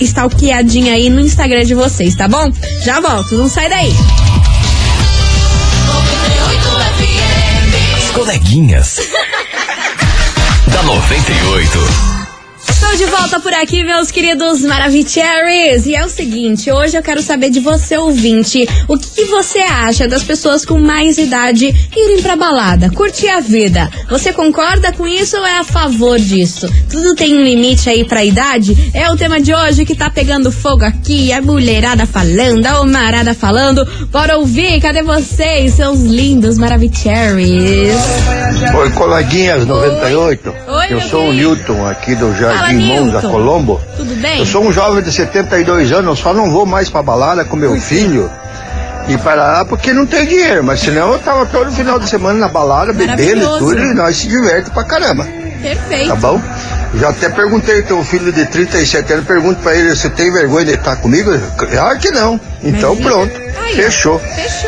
stalkeadinha 0.00 0.94
aí 0.94 1.08
no 1.08 1.20
Instagram 1.20 1.64
de 1.64 1.74
vocês, 1.74 2.14
tá 2.14 2.28
bom? 2.28 2.50
Já 2.84 3.00
volto, 3.00 3.34
não 3.36 3.48
sai 3.48 3.68
daí. 3.68 3.92
Coleguinhas. 8.12 8.98
da 10.68 10.82
98. 10.82 12.11
Estou 12.82 12.96
de 12.96 13.06
volta 13.06 13.38
por 13.38 13.54
aqui, 13.54 13.84
meus 13.84 14.10
queridos 14.10 14.62
Maravicheries. 14.62 15.86
E 15.86 15.94
é 15.94 16.04
o 16.04 16.08
seguinte, 16.08 16.70
hoje 16.70 16.96
eu 16.96 17.02
quero 17.02 17.22
saber 17.22 17.48
de 17.48 17.60
você, 17.60 17.96
ouvinte, 17.96 18.68
o 18.88 18.98
que, 18.98 19.08
que 19.08 19.24
você 19.26 19.60
acha 19.60 20.08
das 20.08 20.24
pessoas 20.24 20.64
com 20.64 20.78
mais 20.80 21.16
idade 21.16 21.72
irem 21.96 22.20
pra 22.20 22.34
balada, 22.34 22.90
curtir 22.90 23.28
a 23.28 23.38
vida. 23.38 23.88
Você 24.10 24.32
concorda 24.32 24.92
com 24.92 25.06
isso 25.06 25.38
ou 25.38 25.46
é 25.46 25.58
a 25.58 25.64
favor 25.64 26.18
disso? 26.18 26.68
Tudo 26.90 27.14
tem 27.14 27.34
um 27.34 27.44
limite 27.44 27.88
aí 27.88 28.04
pra 28.04 28.24
idade? 28.24 28.76
É 28.92 29.08
o 29.10 29.16
tema 29.16 29.40
de 29.40 29.54
hoje 29.54 29.84
que 29.84 29.94
tá 29.94 30.10
pegando 30.10 30.50
fogo 30.50 30.84
aqui, 30.84 31.32
a 31.32 31.40
mulherada 31.40 32.04
falando, 32.04 32.66
a 32.66 32.80
homarada 32.80 33.32
falando. 33.32 33.86
Bora 34.10 34.36
ouvir, 34.36 34.80
cadê 34.80 35.02
vocês, 35.02 35.74
seus 35.74 36.00
lindos 36.00 36.58
Maravicheries? 36.58 37.94
Oi, 38.74 38.90
coleguinhas 38.90 39.66
98. 39.66 40.48
Oi, 40.48 40.56
eu 40.90 40.98
meu 40.98 41.08
sou 41.08 41.22
o 41.22 41.30
querido. 41.30 41.48
Newton, 41.48 41.88
aqui 41.88 42.14
do 42.14 42.26
Fala, 42.32 42.36
Jardim 42.36 42.86
Monza, 42.86 43.12
Newton. 43.12 43.30
Colombo. 43.30 43.80
Tudo 43.96 44.14
bem? 44.20 44.38
Eu 44.40 44.46
sou 44.46 44.64
um 44.64 44.72
jovem 44.72 45.02
de 45.02 45.12
72 45.12 45.92
anos, 45.92 46.06
eu 46.06 46.16
só 46.16 46.32
não 46.34 46.50
vou 46.50 46.64
mais 46.66 46.88
pra 46.88 47.02
balada 47.02 47.44
com 47.44 47.56
meu 47.56 47.78
filho 47.80 48.30
e 49.08 49.18
para 49.18 49.34
lá 49.34 49.64
porque 49.64 49.92
não 49.92 50.06
tem 50.06 50.26
dinheiro. 50.26 50.62
Mas 50.62 50.80
senão 50.80 51.12
eu 51.12 51.18
tava 51.18 51.46
todo 51.46 51.70
final 51.72 51.98
de 51.98 52.08
semana 52.08 52.38
na 52.38 52.48
balada, 52.48 52.92
bebendo 52.92 53.44
e 53.44 53.58
tudo, 53.58 53.78
e 53.78 53.94
nós 53.94 54.16
se 54.16 54.28
diverte 54.28 54.70
pra 54.70 54.84
caramba. 54.84 55.26
Perfeito. 55.60 56.08
Tá 56.08 56.16
bom? 56.16 56.40
Já 56.94 57.08
até 57.08 57.28
perguntei, 57.28 57.82
teu 57.82 58.04
filho 58.04 58.32
de 58.32 58.44
37 58.46 59.12
anos, 59.12 59.26
pergunto 59.26 59.60
pra 59.62 59.74
ele, 59.74 59.94
você 59.94 60.10
tem 60.10 60.30
vergonha 60.30 60.64
de 60.66 60.72
estar 60.72 60.96
comigo? 60.96 61.30
Claro 61.56 61.98
que 61.98 62.10
não. 62.10 62.38
Então 62.62 62.96
pronto, 62.96 63.32
fechou. 63.74 64.20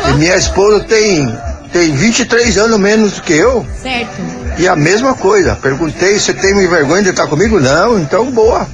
E 0.09 0.13
minha 0.13 0.35
esposa 0.35 0.83
tem, 0.85 1.37
tem 1.71 1.93
23 1.93 2.57
anos 2.57 2.79
menos 2.79 3.11
do 3.13 3.21
que 3.21 3.33
eu. 3.33 3.65
Certo. 3.81 4.44
E 4.57 4.67
a 4.67 4.75
mesma 4.75 5.13
coisa, 5.13 5.55
perguntei, 5.61 6.19
você 6.19 6.33
tem 6.33 6.53
vergonha 6.67 7.03
de 7.03 7.09
estar 7.09 7.27
comigo? 7.27 7.59
Não, 7.59 7.99
então 7.99 8.31
boa. 8.31 8.67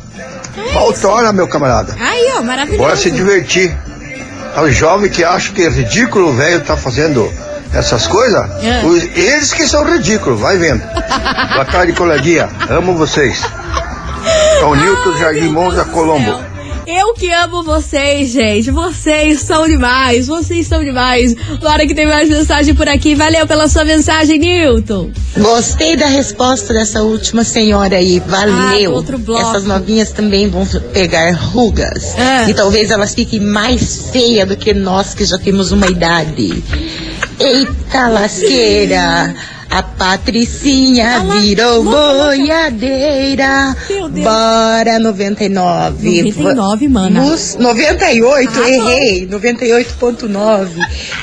Faltona, 0.73 1.31
meu 1.33 1.47
camarada. 1.47 1.95
Aí, 1.99 2.33
ó, 2.37 2.41
maravilhoso. 2.43 2.77
Bora 2.83 2.95
se 2.95 3.09
divertir. 3.09 3.75
É 4.55 4.59
o 4.61 4.69
jovem 4.69 5.09
que 5.09 5.23
acha 5.23 5.51
que 5.53 5.63
é 5.63 5.69
ridículo 5.69 6.29
o 6.29 6.33
velho 6.33 6.59
tá 6.61 6.75
fazendo 6.75 7.31
essas 7.73 8.05
coisas, 8.05 8.41
É. 8.61 8.83
os- 8.85 9.03
eles 9.17 9.53
que 9.53 9.65
são 9.67 9.83
ridículos, 9.85 10.39
vai 10.39 10.57
vendo. 10.57 10.81
Boa 11.53 11.65
tarde, 11.65 11.93
coleguinha. 11.93 12.49
Amo 12.69 12.95
vocês. 12.97 13.41
É 14.59 14.65
o 14.65 14.75
Nilton 14.75 15.17
Jardim 15.17 15.49
Monza, 15.49 15.85
Colombo. 15.85 16.37
Eu 16.85 17.13
que 17.13 17.31
amo 17.31 17.63
vocês, 17.63 18.31
gente. 18.31 18.71
Vocês 18.71 19.41
são 19.41 19.67
demais. 19.67 20.27
Vocês 20.27 20.67
são 20.67 20.83
demais. 20.83 21.35
Bora 21.59 21.85
que 21.85 21.93
tem 21.93 22.07
mais 22.07 22.29
mensagem 22.29 22.73
por 22.73 22.89
aqui. 22.89 23.13
Valeu 23.13 23.45
pela 23.45 23.67
sua 23.67 23.85
mensagem, 23.85 24.39
Newton. 24.39 25.11
Gostei 25.37 25.95
da 25.95 26.07
resposta 26.07 26.73
dessa 26.73 27.03
última 27.03 27.43
senhora 27.43 27.97
aí, 27.97 28.19
valeu. 28.19 28.91
Ah, 28.91 28.95
outro 28.95 29.17
bloco. 29.17 29.41
Essas 29.41 29.63
novinhas 29.63 30.11
também 30.11 30.49
vão 30.49 30.65
pegar 30.93 31.31
rugas. 31.33 32.15
É. 32.17 32.49
E 32.49 32.53
talvez 32.53 32.89
elas 32.91 33.13
fiquem 33.13 33.39
mais 33.39 34.09
feias 34.11 34.47
do 34.47 34.57
que 34.57 34.73
nós 34.73 35.13
que 35.13 35.23
já 35.23 35.37
temos 35.37 35.71
uma 35.71 35.87
idade. 35.87 36.63
Eita 37.39 38.07
lasqueira! 38.07 39.35
A 39.71 39.81
Patricinha 39.83 41.21
virou 41.41 41.81
boiadeira. 41.83 43.73
Bora 44.21 44.99
99. 44.99 46.23
99, 46.23 46.87
mana. 46.89 47.21
Bus- 47.21 47.55
98, 47.57 48.59
errei. 48.63 49.27
98.9. 49.27 50.69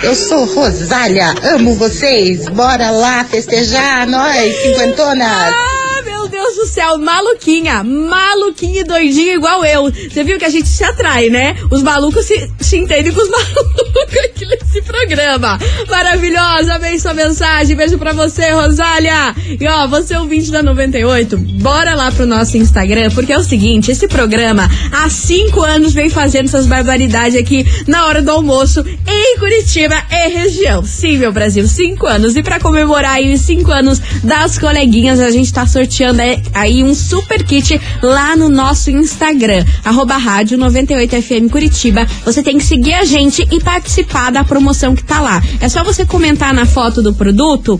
Eu 0.02 0.14
sou 0.14 0.46
Rosália, 0.46 1.34
amo 1.42 1.74
vocês. 1.74 2.48
Bora 2.48 2.90
lá 2.90 3.22
festejar, 3.24 4.06
nós, 4.08 4.54
cinquentonas. 4.62 5.28
Ah, 5.54 5.77
meu 6.18 6.28
Deus 6.28 6.56
do 6.56 6.66
céu, 6.66 6.98
maluquinha, 6.98 7.84
maluquinha 7.84 8.80
e 8.80 8.84
doidinha 8.84 9.34
igual 9.34 9.64
eu. 9.64 9.84
Você 9.84 10.24
viu 10.24 10.36
que 10.36 10.44
a 10.44 10.50
gente 10.50 10.66
se 10.66 10.82
atrai, 10.82 11.28
né? 11.28 11.54
Os 11.70 11.80
malucos 11.80 12.26
se, 12.26 12.50
se 12.58 12.76
entendem 12.76 13.12
com 13.12 13.22
os 13.22 13.28
malucos 13.30 14.18
aqui 14.24 14.44
nesse 14.44 14.82
programa. 14.82 15.58
Maravilhosa, 15.88 16.74
amei 16.74 16.98
sua 16.98 17.14
mensagem. 17.14 17.76
Beijo 17.76 17.98
pra 17.98 18.12
você, 18.12 18.50
Rosália. 18.50 19.32
E 19.60 19.64
ó, 19.68 19.86
você 19.86 20.16
ouvinte 20.16 20.50
da 20.50 20.60
98, 20.60 21.36
bora 21.36 21.94
lá 21.94 22.10
pro 22.10 22.26
nosso 22.26 22.56
Instagram, 22.56 23.10
porque 23.12 23.32
é 23.32 23.38
o 23.38 23.44
seguinte, 23.44 23.92
esse 23.92 24.08
programa 24.08 24.68
há 24.92 25.08
cinco 25.08 25.62
anos 25.62 25.94
vem 25.94 26.10
fazendo 26.10 26.46
essas 26.46 26.66
barbaridades 26.66 27.38
aqui 27.38 27.64
na 27.86 28.06
hora 28.06 28.20
do 28.20 28.30
almoço 28.32 28.84
em 29.06 29.38
Curitiba 29.38 29.94
e 30.10 30.28
região. 30.28 30.84
Sim, 30.84 31.18
meu 31.18 31.30
Brasil, 31.30 31.66
cinco 31.68 32.06
anos. 32.06 32.34
E 32.34 32.42
pra 32.42 32.58
comemorar 32.58 33.14
aí 33.14 33.32
os 33.32 33.42
cinco 33.42 33.70
anos 33.70 34.00
das 34.24 34.58
coleguinhas, 34.58 35.20
a 35.20 35.30
gente 35.30 35.52
tá 35.52 35.64
sorteando 35.64 36.07
é, 36.16 36.40
aí 36.54 36.82
um 36.82 36.94
super 36.94 37.44
kit 37.44 37.80
lá 38.02 38.36
no 38.36 38.48
nosso 38.48 38.90
Instagram, 38.90 39.64
arroba 39.84 40.16
rádio 40.16 40.58
98FM 40.58 41.50
Curitiba. 41.50 42.06
Você 42.24 42.42
tem 42.42 42.58
que 42.58 42.64
seguir 42.64 42.94
a 42.94 43.04
gente 43.04 43.46
e 43.50 43.60
participar 43.60 44.30
da 44.30 44.44
promoção 44.44 44.94
que 44.94 45.04
tá 45.04 45.20
lá. 45.20 45.42
É 45.60 45.68
só 45.68 45.82
você 45.82 46.04
comentar 46.04 46.54
na 46.54 46.66
foto 46.66 47.02
do 47.02 47.14
produto 47.14 47.78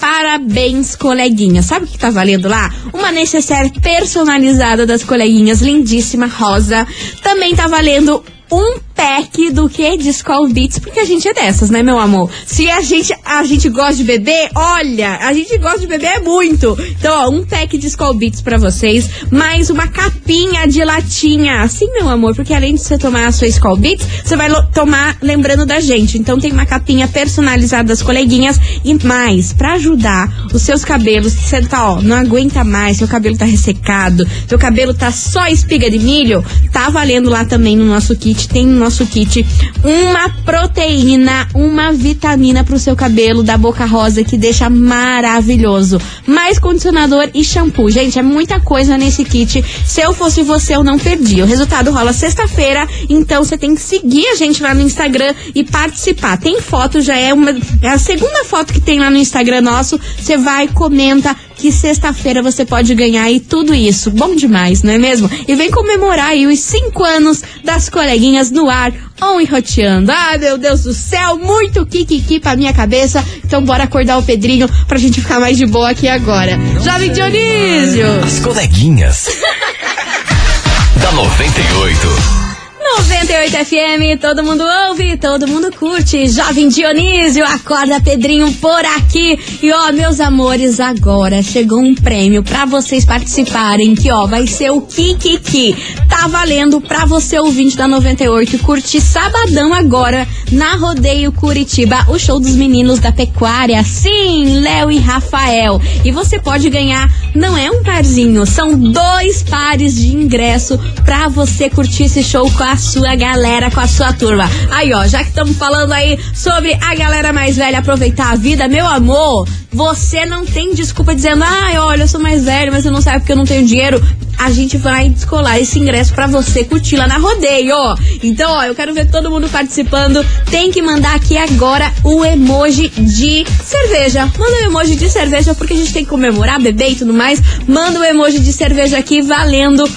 Parabéns, 0.00 0.96
coleguinha. 0.96 1.62
Sabe 1.62 1.84
o 1.84 1.88
que 1.88 1.98
tá 1.98 2.08
valendo 2.08 2.48
lá? 2.48 2.72
Uma 2.90 3.12
necessaire 3.12 3.70
personalizada 3.80 4.86
das 4.86 5.04
coleguinhas, 5.04 5.60
lindíssima, 5.60 6.26
rosa. 6.26 6.86
Também 7.22 7.54
tá 7.54 7.68
valendo 7.68 8.24
um 8.50 8.78
pack 9.00 9.50
do 9.50 9.66
que 9.66 9.96
de 9.96 10.10
Skull 10.10 10.48
Beats, 10.50 10.78
porque 10.78 11.00
a 11.00 11.06
gente 11.06 11.26
é 11.26 11.32
dessas, 11.32 11.70
né, 11.70 11.82
meu 11.82 11.98
amor? 11.98 12.30
Se 12.44 12.70
a 12.70 12.82
gente, 12.82 13.14
a 13.24 13.42
gente 13.44 13.66
gosta 13.70 13.94
de 13.94 14.04
beber, 14.04 14.50
olha, 14.54 15.16
a 15.22 15.32
gente 15.32 15.56
gosta 15.56 15.78
de 15.78 15.86
beber 15.86 16.20
muito. 16.20 16.76
Então, 16.98 17.24
ó, 17.24 17.30
um 17.30 17.42
pack 17.46 17.78
de 17.78 17.86
Skull 17.86 18.12
Beats 18.12 18.42
pra 18.42 18.58
vocês, 18.58 19.08
mais 19.30 19.70
uma 19.70 19.88
capinha 19.88 20.68
de 20.68 20.84
latinha. 20.84 21.62
Assim, 21.62 21.90
meu 21.92 22.10
amor, 22.10 22.34
porque 22.34 22.52
além 22.52 22.74
de 22.74 22.82
você 22.82 22.98
tomar 22.98 23.26
a 23.26 23.32
sua 23.32 23.48
Skull 23.48 23.78
Beats, 23.78 24.06
você 24.22 24.36
vai 24.36 24.50
tomar 24.70 25.16
lembrando 25.22 25.64
da 25.64 25.80
gente. 25.80 26.18
Então, 26.18 26.38
tem 26.38 26.52
uma 26.52 26.66
capinha 26.66 27.08
personalizada 27.08 27.88
das 27.88 28.02
coleguinhas 28.02 28.60
e 28.84 28.92
mais, 29.02 29.54
pra 29.54 29.74
ajudar 29.76 30.28
os 30.52 30.60
seus 30.60 30.84
cabelos, 30.84 31.32
você 31.32 31.62
tá, 31.62 31.92
ó, 31.92 32.02
não 32.02 32.16
aguenta 32.16 32.62
mais, 32.64 32.98
seu 32.98 33.08
cabelo 33.08 33.38
tá 33.38 33.46
ressecado, 33.46 34.28
seu 34.46 34.58
cabelo 34.58 34.92
tá 34.92 35.10
só 35.10 35.46
espiga 35.46 35.90
de 35.90 35.98
milho, 35.98 36.44
tá 36.70 36.90
valendo 36.90 37.30
lá 37.30 37.46
também 37.46 37.74
no 37.74 37.86
nosso 37.86 38.14
kit, 38.14 38.46
tem 38.46 38.66
no 38.66 38.78
nosso 38.78 38.89
kit 39.06 39.46
uma 39.82 40.28
proteína, 40.44 41.48
uma 41.54 41.92
vitamina 41.92 42.64
pro 42.64 42.78
seu 42.78 42.94
cabelo 42.94 43.42
da 43.42 43.56
Boca 43.56 43.84
Rosa 43.84 44.24
que 44.24 44.36
deixa 44.36 44.68
maravilhoso. 44.68 46.00
Mais 46.26 46.58
condicionador 46.58 47.30
e 47.34 47.44
shampoo. 47.44 47.90
Gente, 47.90 48.18
é 48.18 48.22
muita 48.22 48.60
coisa 48.60 48.96
nesse 48.96 49.24
kit. 49.24 49.64
Se 49.86 50.00
eu 50.00 50.12
fosse 50.12 50.42
você, 50.42 50.76
eu 50.76 50.84
não 50.84 50.98
perdi. 50.98 51.42
O 51.42 51.46
resultado 51.46 51.90
rola 51.90 52.12
sexta-feira, 52.12 52.86
então 53.08 53.44
você 53.44 53.56
tem 53.56 53.74
que 53.74 53.80
seguir 53.80 54.26
a 54.28 54.34
gente 54.34 54.62
lá 54.62 54.74
no 54.74 54.80
Instagram 54.80 55.34
e 55.54 55.64
participar. 55.64 56.36
Tem 56.36 56.60
foto, 56.60 57.00
já 57.00 57.16
é 57.16 57.32
uma 57.32 57.50
é 57.82 57.88
a 57.88 57.98
segunda 57.98 58.44
foto 58.44 58.72
que 58.72 58.80
tem 58.80 58.98
lá 58.98 59.10
no 59.10 59.16
Instagram 59.16 59.60
nosso. 59.60 59.98
Você 60.18 60.36
vai, 60.36 60.68
comenta, 60.68 61.34
que 61.60 61.70
sexta-feira 61.70 62.42
você 62.42 62.64
pode 62.64 62.94
ganhar 62.94 63.24
aí 63.24 63.38
tudo 63.38 63.74
isso. 63.74 64.10
Bom 64.10 64.34
demais, 64.34 64.82
não 64.82 64.94
é 64.94 64.98
mesmo? 64.98 65.30
E 65.46 65.54
vem 65.54 65.70
comemorar 65.70 66.30
aí 66.30 66.46
os 66.46 66.58
cinco 66.58 67.04
anos 67.04 67.42
das 67.62 67.90
coleguinhas 67.90 68.50
no 68.50 68.70
ar, 68.70 68.90
on 69.22 69.38
e 69.38 69.44
roteando. 69.44 70.10
Ah, 70.10 70.38
meu 70.38 70.56
Deus 70.56 70.84
do 70.84 70.94
céu, 70.94 71.36
muito 71.36 71.84
kikiki 71.84 72.40
pra 72.40 72.56
minha 72.56 72.72
cabeça. 72.72 73.22
Então 73.44 73.62
bora 73.62 73.84
acordar 73.84 74.16
o 74.16 74.22
Pedrinho 74.22 74.66
pra 74.88 74.96
gente 74.96 75.20
ficar 75.20 75.38
mais 75.38 75.58
de 75.58 75.66
boa 75.66 75.90
aqui 75.90 76.08
agora. 76.08 76.58
Jovem 76.82 77.12
Dionísio! 77.12 78.06
As 78.24 78.40
coleguinhas. 78.40 79.28
da 80.96 81.12
98. 81.12 82.49
98 82.96 83.56
FM, 83.64 84.20
todo 84.20 84.42
mundo 84.42 84.64
ouve, 84.88 85.16
todo 85.16 85.46
mundo 85.46 85.70
curte. 85.70 86.28
Jovem 86.28 86.68
Dionísio, 86.68 87.44
acorda 87.44 88.00
Pedrinho 88.00 88.52
por 88.54 88.84
aqui. 88.84 89.38
E 89.62 89.70
ó, 89.70 89.92
meus 89.92 90.18
amores, 90.18 90.80
agora 90.80 91.40
chegou 91.40 91.78
um 91.78 91.94
prêmio 91.94 92.42
pra 92.42 92.64
vocês 92.64 93.04
participarem, 93.04 93.94
que 93.94 94.10
ó, 94.10 94.26
vai 94.26 94.46
ser 94.46 94.70
o 94.70 94.80
Kikiki. 94.80 95.76
Tá 96.08 96.26
valendo 96.26 96.80
pra 96.80 97.06
você 97.06 97.38
ouvinte 97.38 97.76
da 97.76 97.86
98 97.86 98.58
curtir 98.58 99.00
sabadão 99.00 99.72
agora 99.72 100.26
na 100.50 100.74
Rodeio 100.74 101.30
Curitiba, 101.30 102.06
o 102.08 102.18
show 102.18 102.40
dos 102.40 102.56
meninos 102.56 102.98
da 102.98 103.12
pecuária. 103.12 103.82
Sim, 103.84 104.60
Léo 104.60 104.90
e 104.90 104.98
Rafael. 104.98 105.80
E 106.04 106.10
você 106.10 106.40
pode 106.40 106.68
ganhar, 106.68 107.08
não 107.36 107.56
é 107.56 107.70
um 107.70 107.84
parzinho, 107.84 108.44
são 108.44 108.76
dois 108.76 109.44
pares 109.44 109.94
de 109.94 110.08
ingresso 110.08 110.78
pra 111.04 111.28
você 111.28 111.70
curtir 111.70 112.04
esse 112.04 112.24
show 112.24 112.50
com 112.50 112.64
a 112.64 112.79
sua 112.80 113.14
galera, 113.14 113.70
com 113.70 113.80
a 113.80 113.86
sua 113.86 114.12
turma. 114.12 114.50
Aí, 114.70 114.92
ó, 114.92 115.06
já 115.06 115.22
que 115.22 115.28
estamos 115.28 115.56
falando 115.56 115.92
aí 115.92 116.18
sobre 116.34 116.72
a 116.80 116.94
galera 116.94 117.32
mais 117.32 117.56
velha 117.56 117.78
aproveitar 117.78 118.32
a 118.32 118.36
vida, 118.36 118.66
meu 118.66 118.86
amor, 118.86 119.46
você 119.72 120.26
não 120.26 120.44
tem 120.44 120.74
desculpa 120.74 121.14
dizendo, 121.14 121.44
ai, 121.44 121.78
olha, 121.78 122.02
eu 122.02 122.08
sou 122.08 122.20
mais 122.20 122.44
velho, 122.44 122.72
mas 122.72 122.84
eu 122.84 122.90
não 122.90 123.00
sabe 123.00 123.20
porque 123.20 123.32
eu 123.32 123.36
não 123.36 123.44
tenho 123.44 123.66
dinheiro. 123.66 124.02
A 124.38 124.50
gente 124.50 124.78
vai 124.78 125.08
descolar 125.10 125.60
esse 125.60 125.78
ingresso 125.78 126.14
pra 126.14 126.26
você 126.26 126.64
curtir 126.64 126.96
lá 126.96 127.06
na 127.06 127.18
rodeio, 127.18 127.74
ó. 127.76 127.96
Então, 128.22 128.50
ó, 128.50 128.64
eu 128.64 128.74
quero 128.74 128.94
ver 128.94 129.10
todo 129.10 129.30
mundo 129.30 129.48
participando. 129.48 130.24
Tem 130.50 130.72
que 130.72 130.80
mandar 130.80 131.14
aqui 131.14 131.36
agora 131.36 131.92
o 132.02 132.24
emoji 132.24 132.88
de 132.88 133.44
cerveja. 133.62 134.24
Manda 134.38 134.56
o 134.62 134.64
emoji 134.64 134.96
de 134.96 135.10
cerveja 135.10 135.54
porque 135.54 135.74
a 135.74 135.76
gente 135.76 135.92
tem 135.92 136.04
que 136.04 136.10
comemorar, 136.10 136.58
beber 136.58 136.92
e 136.92 136.96
tudo 136.96 137.12
mais. 137.12 137.40
Manda 137.68 138.00
o 138.00 138.04
emoji 138.04 138.40
de 138.40 138.52
cerveja 138.52 138.98
aqui 138.98 139.20
valendo 139.20 139.88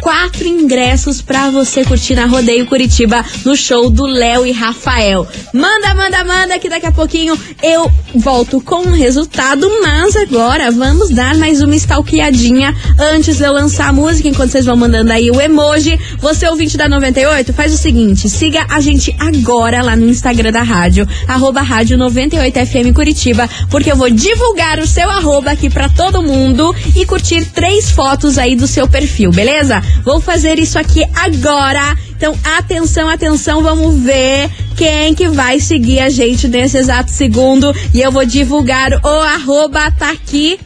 quatro 0.00 0.46
ingressos 0.46 1.20
pra 1.20 1.50
você 1.50 1.84
curtir 1.84 2.14
na 2.14 2.26
Rodeio 2.26 2.66
Curitiba 2.66 3.24
no 3.44 3.56
show 3.56 3.90
do 3.90 4.06
Léo 4.06 4.46
e 4.46 4.52
Rafael. 4.52 5.26
Manda, 5.52 5.94
manda, 5.94 6.24
manda 6.24 6.58
que 6.58 6.68
daqui 6.68 6.86
a 6.86 6.92
pouquinho 6.92 7.38
eu 7.62 7.90
volto 8.14 8.60
com 8.60 8.88
o 8.88 8.92
resultado, 8.92 9.68
mas 9.82 10.16
agora 10.16 10.70
vamos 10.70 11.10
dar 11.10 11.36
mais 11.36 11.60
uma 11.62 11.74
stalkeadinha 11.76 12.74
antes 12.98 13.38
de 13.38 13.44
eu 13.44 13.52
lançar 13.52 13.88
a 13.88 13.92
música, 13.92 14.28
enquanto 14.28 14.50
vocês 14.50 14.64
vão 14.64 14.76
mandando 14.76 15.12
aí 15.12 15.30
o 15.30 15.40
emoji. 15.40 15.98
Você 16.18 16.48
ouvinte 16.48 16.76
da 16.76 16.88
98, 16.88 17.52
faz 17.52 17.72
o 17.72 17.78
seguinte, 17.78 18.28
siga 18.28 18.66
a 18.68 18.80
gente 18.80 19.14
agora 19.18 19.82
lá 19.82 19.96
no 19.96 20.08
Instagram 20.08 20.52
da 20.52 20.62
rádio, 20.62 21.06
arroba 21.26 21.60
rádio 21.60 21.98
98FM 21.98 22.92
Curitiba, 22.92 23.48
porque 23.70 23.90
eu 23.92 23.96
vou 23.96 24.10
divulgar 24.10 24.78
o 24.78 24.86
seu 24.86 25.10
arroba 25.10 25.50
aqui 25.50 25.68
pra 25.68 25.88
todo 25.88 26.22
mundo 26.22 26.74
e 26.94 27.04
curtir 27.04 27.44
três 27.46 27.90
fotos 27.90 28.38
aí 28.38 28.56
do 28.56 28.66
seu 28.66 28.88
perfil, 28.88 29.30
beleza? 29.30 29.82
Vou 30.04 30.20
fazer 30.20 30.58
isso 30.58 30.78
aqui 30.78 31.04
agora. 31.14 31.96
Então, 32.16 32.36
atenção, 32.56 33.08
atenção, 33.08 33.62
vamos 33.62 33.96
ver 34.00 34.50
quem 34.76 35.14
que 35.14 35.28
vai 35.28 35.60
seguir 35.60 36.00
a 36.00 36.08
gente 36.08 36.48
nesse 36.48 36.78
exato 36.78 37.10
segundo. 37.10 37.74
E 37.94 38.00
eu 38.00 38.10
vou 38.10 38.24
divulgar 38.24 38.92
o 38.92 39.08
arroba 39.08 39.90
tá 39.90 40.10
aqui. 40.10 40.58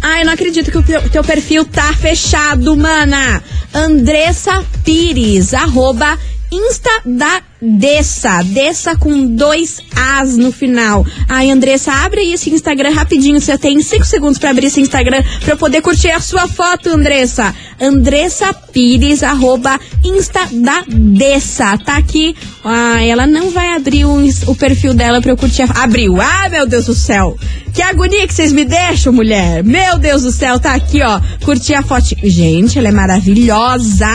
Ai, 0.00 0.22
eu 0.22 0.26
não 0.26 0.32
acredito 0.32 0.70
que 0.70 0.78
o 0.78 0.82
teu, 0.82 1.24
perfil 1.24 1.64
tá 1.64 1.92
fechado, 1.92 2.76
mana. 2.76 3.42
Andressa 3.74 4.64
Pires, 4.84 5.52
arroba 5.52 6.18
Insta 6.50 6.90
da 7.04 7.42
Dessa, 7.60 8.40
Dessa 8.44 8.96
com 8.96 9.26
dois 9.34 9.80
As 9.94 10.36
no 10.36 10.52
final. 10.52 11.04
Ai, 11.28 11.50
Andressa, 11.50 11.92
abre 11.92 12.32
esse 12.32 12.50
Instagram 12.50 12.90
rapidinho. 12.90 13.40
Você 13.40 13.58
tem 13.58 13.82
cinco 13.82 14.04
segundos 14.04 14.38
para 14.38 14.50
abrir 14.50 14.66
esse 14.66 14.80
Instagram 14.80 15.22
para 15.44 15.56
poder 15.56 15.82
curtir 15.82 16.10
a 16.10 16.20
sua 16.20 16.46
foto, 16.46 16.88
Andressa. 16.88 17.52
Andressa 17.80 18.54
Pires, 18.54 19.22
arroba 19.22 19.78
Insta 20.04 20.40
da 20.52 20.84
Dessa. 20.86 21.76
Tá 21.78 21.96
aqui. 21.96 22.36
Ai, 22.64 23.10
ela 23.10 23.26
não 23.26 23.50
vai 23.50 23.74
abrir 23.74 24.04
o, 24.04 24.18
o 24.46 24.54
perfil 24.54 24.94
dela 24.94 25.20
pra 25.20 25.32
eu 25.32 25.36
curtir 25.36 25.62
a. 25.62 25.82
Abriu. 25.82 26.20
Ah, 26.20 26.48
meu 26.48 26.66
Deus 26.66 26.86
do 26.86 26.94
céu. 26.94 27.36
Que 27.74 27.82
agonia 27.82 28.26
que 28.26 28.34
vocês 28.34 28.52
me 28.52 28.64
deixam, 28.64 29.12
mulher. 29.12 29.64
Meu 29.64 29.98
Deus 29.98 30.22
do 30.22 30.30
céu, 30.30 30.60
tá 30.60 30.74
aqui, 30.74 31.02
ó. 31.02 31.20
Curtir 31.44 31.74
a 31.74 31.82
foto. 31.82 32.14
Gente, 32.22 32.78
ela 32.78 32.88
é 32.88 32.92
maravilhosa 32.92 34.06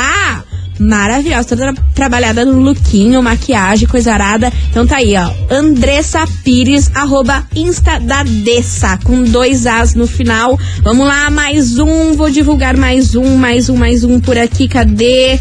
maravilhosa, 0.80 1.50
toda 1.50 1.74
tra 1.74 1.84
trabalhada 1.94 2.44
no 2.46 2.60
lookinho, 2.60 3.22
maquiagem, 3.22 3.88
coisa 3.88 4.14
arada. 4.14 4.52
Então 4.70 4.86
tá 4.86 4.98
aí, 4.98 5.16
ó. 5.16 5.32
Andressa 5.54 6.26
Pires, 6.44 6.92
arroba 6.94 7.46
Insta 7.56 8.00
da 8.00 8.24
Dessa, 8.24 8.98
com 8.98 9.24
dois 9.24 9.66
As 9.66 9.94
no 9.96 10.08
final. 10.08 10.58
Vamos 10.84 11.08
lá, 11.08 11.30
mais 11.30 11.80
um. 11.80 12.14
Vou 12.14 12.30
divulgar 12.30 12.76
mais 12.76 13.16
um, 13.16 13.38
mais 13.38 13.70
um, 13.70 13.76
mais 13.76 14.04
um 14.04 14.20
por 14.20 14.38
aqui. 14.38 14.68
Cadê? 14.68 15.40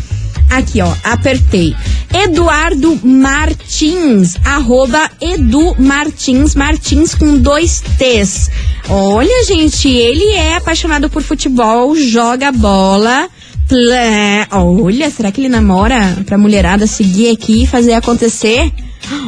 Aqui, 0.51 0.83
ó, 0.83 0.93
apertei. 1.03 1.75
Eduardo 2.13 3.01
Martins, 3.03 4.37
arroba 4.45 5.11
Edu 5.19 5.75
Martins, 5.79 6.55
Martins 6.55 7.15
com 7.15 7.39
dois 7.39 7.83
T's. 7.99 8.51
Olha, 8.89 9.45
gente, 9.47 9.89
ele 9.89 10.33
é 10.33 10.57
apaixonado 10.57 11.09
por 11.09 11.23
futebol, 11.23 11.97
joga 11.97 12.53
bola. 12.53 13.31
Plé. 13.73 14.47
Olha, 14.51 15.11
será 15.11 15.33
que 15.33 15.41
ele 15.41 15.49
namora 15.49 16.19
pra 16.27 16.37
mulherada 16.37 16.87
seguir 16.87 17.31
aqui 17.31 17.63
e 17.63 17.67
fazer 17.67 17.95
acontecer? 17.95 18.71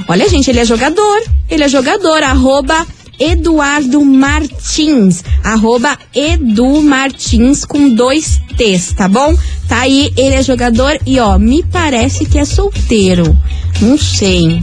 Olha, 0.07 0.29
gente, 0.29 0.51
ele 0.51 0.61
é 0.61 0.67
jogador. 0.67 1.23
Ele 1.49 1.65
é 1.65 1.69
jogador. 1.69 2.23
Arroba 2.23 2.87
Eduardo 3.19 4.05
Martins. 4.05 5.25
Arroba 5.43 5.97
Edu 6.15 6.83
Martins 6.83 7.65
com 7.65 7.89
dois 7.89 8.39
T's, 8.55 8.93
tá 8.93 9.09
bom? 9.09 9.35
Tá 9.67 9.81
aí, 9.81 10.13
ele 10.15 10.35
é 10.35 10.43
jogador 10.43 10.99
e 11.07 11.19
ó, 11.19 11.39
me 11.39 11.63
parece 11.63 12.27
que 12.27 12.39
é 12.39 12.45
solteiro. 12.45 13.35
Não 13.81 13.97
sei. 13.97 14.63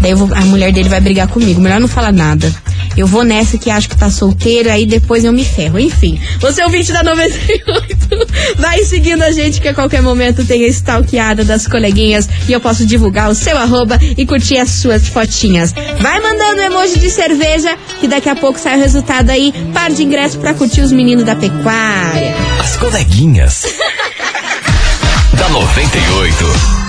Daí 0.00 0.14
vou, 0.14 0.32
a 0.32 0.42
mulher 0.42 0.72
dele 0.72 0.88
vai 0.88 1.00
brigar 1.00 1.26
comigo. 1.26 1.60
Melhor 1.60 1.80
não 1.80 1.88
falar 1.88 2.12
nada. 2.12 2.48
Eu 2.96 3.08
vou 3.08 3.24
nessa 3.24 3.58
que 3.58 3.70
acho 3.70 3.88
que 3.88 3.96
tá 3.96 4.08
solteiro, 4.08 4.70
aí 4.70 4.86
depois 4.86 5.24
eu 5.24 5.32
me 5.32 5.44
ferro. 5.44 5.80
Enfim, 5.80 6.20
você 6.40 6.62
é 6.62 6.66
o 6.66 6.70
vídeo 6.70 6.94
da 6.94 7.02
98. 7.02 7.99
Vai 8.58 8.84
seguindo 8.84 9.22
a 9.22 9.30
gente 9.30 9.60
que 9.60 9.68
a 9.68 9.74
qualquer 9.74 10.02
momento 10.02 10.44
tem 10.44 10.64
a 10.64 10.68
stalkeada 10.68 11.44
das 11.44 11.66
coleguinhas 11.66 12.28
e 12.48 12.52
eu 12.52 12.60
posso 12.60 12.86
divulgar 12.86 13.30
o 13.30 13.34
seu 13.34 13.56
arroba 13.56 13.98
e 14.16 14.26
curtir 14.26 14.58
as 14.58 14.70
suas 14.70 15.08
fotinhas. 15.08 15.72
Vai 16.00 16.20
mandando 16.20 16.60
emoji 16.62 16.98
de 16.98 17.10
cerveja 17.10 17.76
que 18.00 18.08
daqui 18.08 18.28
a 18.28 18.36
pouco 18.36 18.58
sai 18.58 18.76
o 18.76 18.80
resultado 18.80 19.30
aí. 19.30 19.52
Par 19.72 19.90
de 19.90 20.02
ingresso 20.02 20.38
pra 20.38 20.54
curtir 20.54 20.80
os 20.80 20.92
meninos 20.92 21.24
da 21.24 21.36
pecuária. 21.36 22.34
As 22.60 22.76
coleguinhas. 22.76 23.66
da 25.34 25.48
98. 25.48 26.79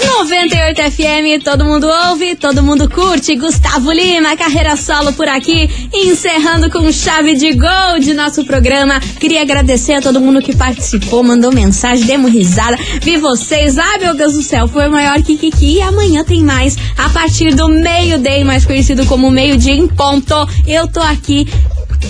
98 0.00 0.80
FM, 0.92 1.42
todo 1.42 1.64
mundo 1.64 1.88
ouve, 2.08 2.36
todo 2.36 2.62
mundo 2.62 2.88
curte. 2.88 3.34
Gustavo 3.36 3.90
Lima, 3.90 4.36
carreira 4.36 4.76
solo 4.76 5.12
por 5.12 5.28
aqui, 5.28 5.68
encerrando 5.92 6.70
com 6.70 6.90
chave 6.92 7.34
de 7.34 7.52
gol 7.52 7.98
de 8.00 8.14
nosso 8.14 8.44
programa. 8.44 9.00
Queria 9.18 9.42
agradecer 9.42 9.94
a 9.94 10.00
todo 10.00 10.20
mundo 10.20 10.40
que 10.40 10.54
participou, 10.54 11.22
mandou 11.22 11.52
mensagem, 11.52 12.06
demos 12.06 12.32
risada, 12.32 12.78
vi 13.02 13.16
vocês. 13.16 13.78
Ah, 13.78 13.98
meu 14.00 14.14
Deus 14.14 14.34
do 14.34 14.42
céu, 14.42 14.68
foi 14.68 14.88
maior 14.88 15.20
Kikiki. 15.22 15.76
E 15.76 15.82
amanhã 15.82 16.24
tem 16.24 16.42
mais, 16.42 16.76
a 16.96 17.08
partir 17.10 17.54
do 17.54 17.68
meio-dia, 17.68 18.44
mais 18.44 18.64
conhecido 18.64 19.04
como 19.06 19.30
meio-dia 19.30 19.74
em 19.74 19.88
ponto. 19.88 20.34
Eu 20.66 20.86
tô 20.86 21.00
aqui 21.00 21.46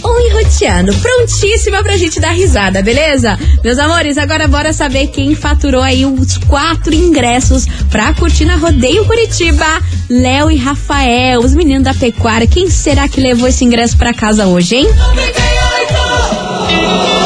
ou 0.02 0.20
enroteando. 0.20 0.94
Prontíssima 0.94 1.82
pra 1.82 1.96
gente 1.96 2.20
dar 2.20 2.32
risada, 2.32 2.82
beleza? 2.82 3.38
Meus 3.62 3.78
amores, 3.78 4.18
agora 4.18 4.48
bora 4.48 4.72
saber 4.72 5.08
quem 5.08 5.34
faturou 5.34 5.82
aí 5.82 6.06
os 6.06 6.38
quatro 6.38 6.94
ingressos 6.94 7.66
pra 7.90 8.14
curtir 8.14 8.44
na 8.44 8.56
Rodeio 8.56 9.04
Curitiba. 9.04 9.66
Léo 10.08 10.50
e 10.50 10.56
Rafael, 10.56 11.40
os 11.40 11.54
meninos 11.54 11.84
da 11.84 11.94
pecuária. 11.94 12.46
Quem 12.46 12.70
será 12.70 13.08
que 13.08 13.20
levou 13.20 13.48
esse 13.48 13.64
ingresso 13.64 13.96
pra 13.96 14.14
casa 14.14 14.46
hoje, 14.46 14.76
hein? 14.76 14.86
98! 14.86 17.17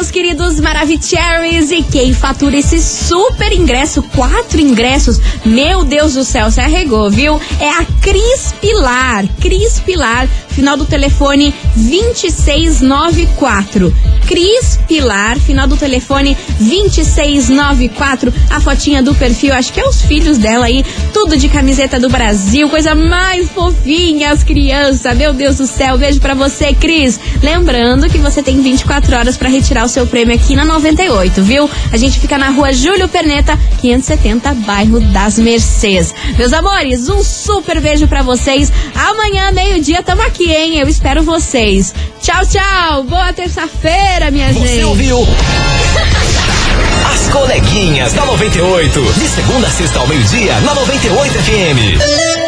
Meus 0.00 0.10
queridos 0.10 0.58
Maravicheries. 0.58 1.70
E 1.70 1.82
quem 1.82 2.14
fatura 2.14 2.56
esse 2.56 2.80
super 2.80 3.52
ingresso, 3.52 4.02
quatro 4.02 4.58
ingressos, 4.58 5.20
meu 5.44 5.84
Deus 5.84 6.14
do 6.14 6.24
céu, 6.24 6.50
se 6.50 6.58
arregou, 6.58 7.10
viu? 7.10 7.38
É 7.60 7.68
a 7.68 7.84
Cris 8.00 8.50
Pilar. 8.62 9.28
Cris 9.42 9.78
Pilar 9.80 10.26
final 10.50 10.76
do 10.76 10.84
telefone 10.84 11.54
2694. 11.76 13.94
Cris 14.26 14.78
Pilar, 14.86 15.38
final 15.38 15.66
do 15.66 15.76
telefone 15.76 16.36
2694. 16.60 18.32
A 18.50 18.60
fotinha 18.60 19.02
do 19.02 19.14
perfil, 19.14 19.54
acho 19.54 19.72
que 19.72 19.80
é 19.80 19.88
os 19.88 20.02
filhos 20.02 20.38
dela 20.38 20.66
aí, 20.66 20.84
tudo 21.12 21.36
de 21.36 21.48
camiseta 21.48 21.98
do 21.98 22.08
Brasil, 22.08 22.68
coisa 22.68 22.94
mais 22.94 23.50
fofinha, 23.50 24.30
as 24.30 24.44
crianças. 24.44 25.16
Meu 25.16 25.32
Deus 25.32 25.56
do 25.56 25.66
céu, 25.66 25.98
beijo 25.98 26.20
pra 26.20 26.34
você, 26.34 26.72
Cris. 26.72 27.18
Lembrando 27.42 28.08
que 28.08 28.18
você 28.18 28.42
tem 28.42 28.60
24 28.60 29.16
horas 29.16 29.36
para 29.36 29.48
retirar 29.48 29.84
o 29.84 29.88
seu 29.88 30.06
prêmio 30.06 30.34
aqui 30.34 30.54
na 30.54 30.64
98, 30.64 31.42
viu? 31.42 31.68
A 31.92 31.96
gente 31.96 32.20
fica 32.20 32.38
na 32.38 32.50
rua 32.50 32.72
Júlio 32.72 33.08
Perneta, 33.08 33.58
570, 33.80 34.54
bairro 34.54 35.00
das 35.00 35.38
Mercês. 35.38 36.14
Meus 36.38 36.52
amores, 36.52 37.08
um 37.08 37.22
super 37.22 37.80
beijo 37.80 38.06
para 38.06 38.22
vocês. 38.22 38.72
Amanhã, 38.94 39.50
meio-dia, 39.50 40.02
tamo 40.02 40.22
aqui, 40.22 40.39
hein? 40.44 40.78
Eu 40.78 40.88
espero 40.88 41.22
vocês. 41.22 41.92
Tchau, 42.22 42.44
tchau. 42.46 43.04
Boa 43.04 43.32
terça-feira, 43.32 44.30
minha 44.30 44.52
Você 44.52 44.66
gente. 44.66 44.84
ouviu? 44.84 45.26
As 47.12 47.28
coleguinhas 47.28 48.12
da 48.12 48.24
98. 48.24 49.00
De 49.14 49.28
segunda 49.28 49.66
a 49.66 49.70
sexta 49.70 49.98
ao 49.98 50.06
meio-dia, 50.06 50.58
na 50.60 50.74
98 50.74 51.34
FM. 51.34 52.39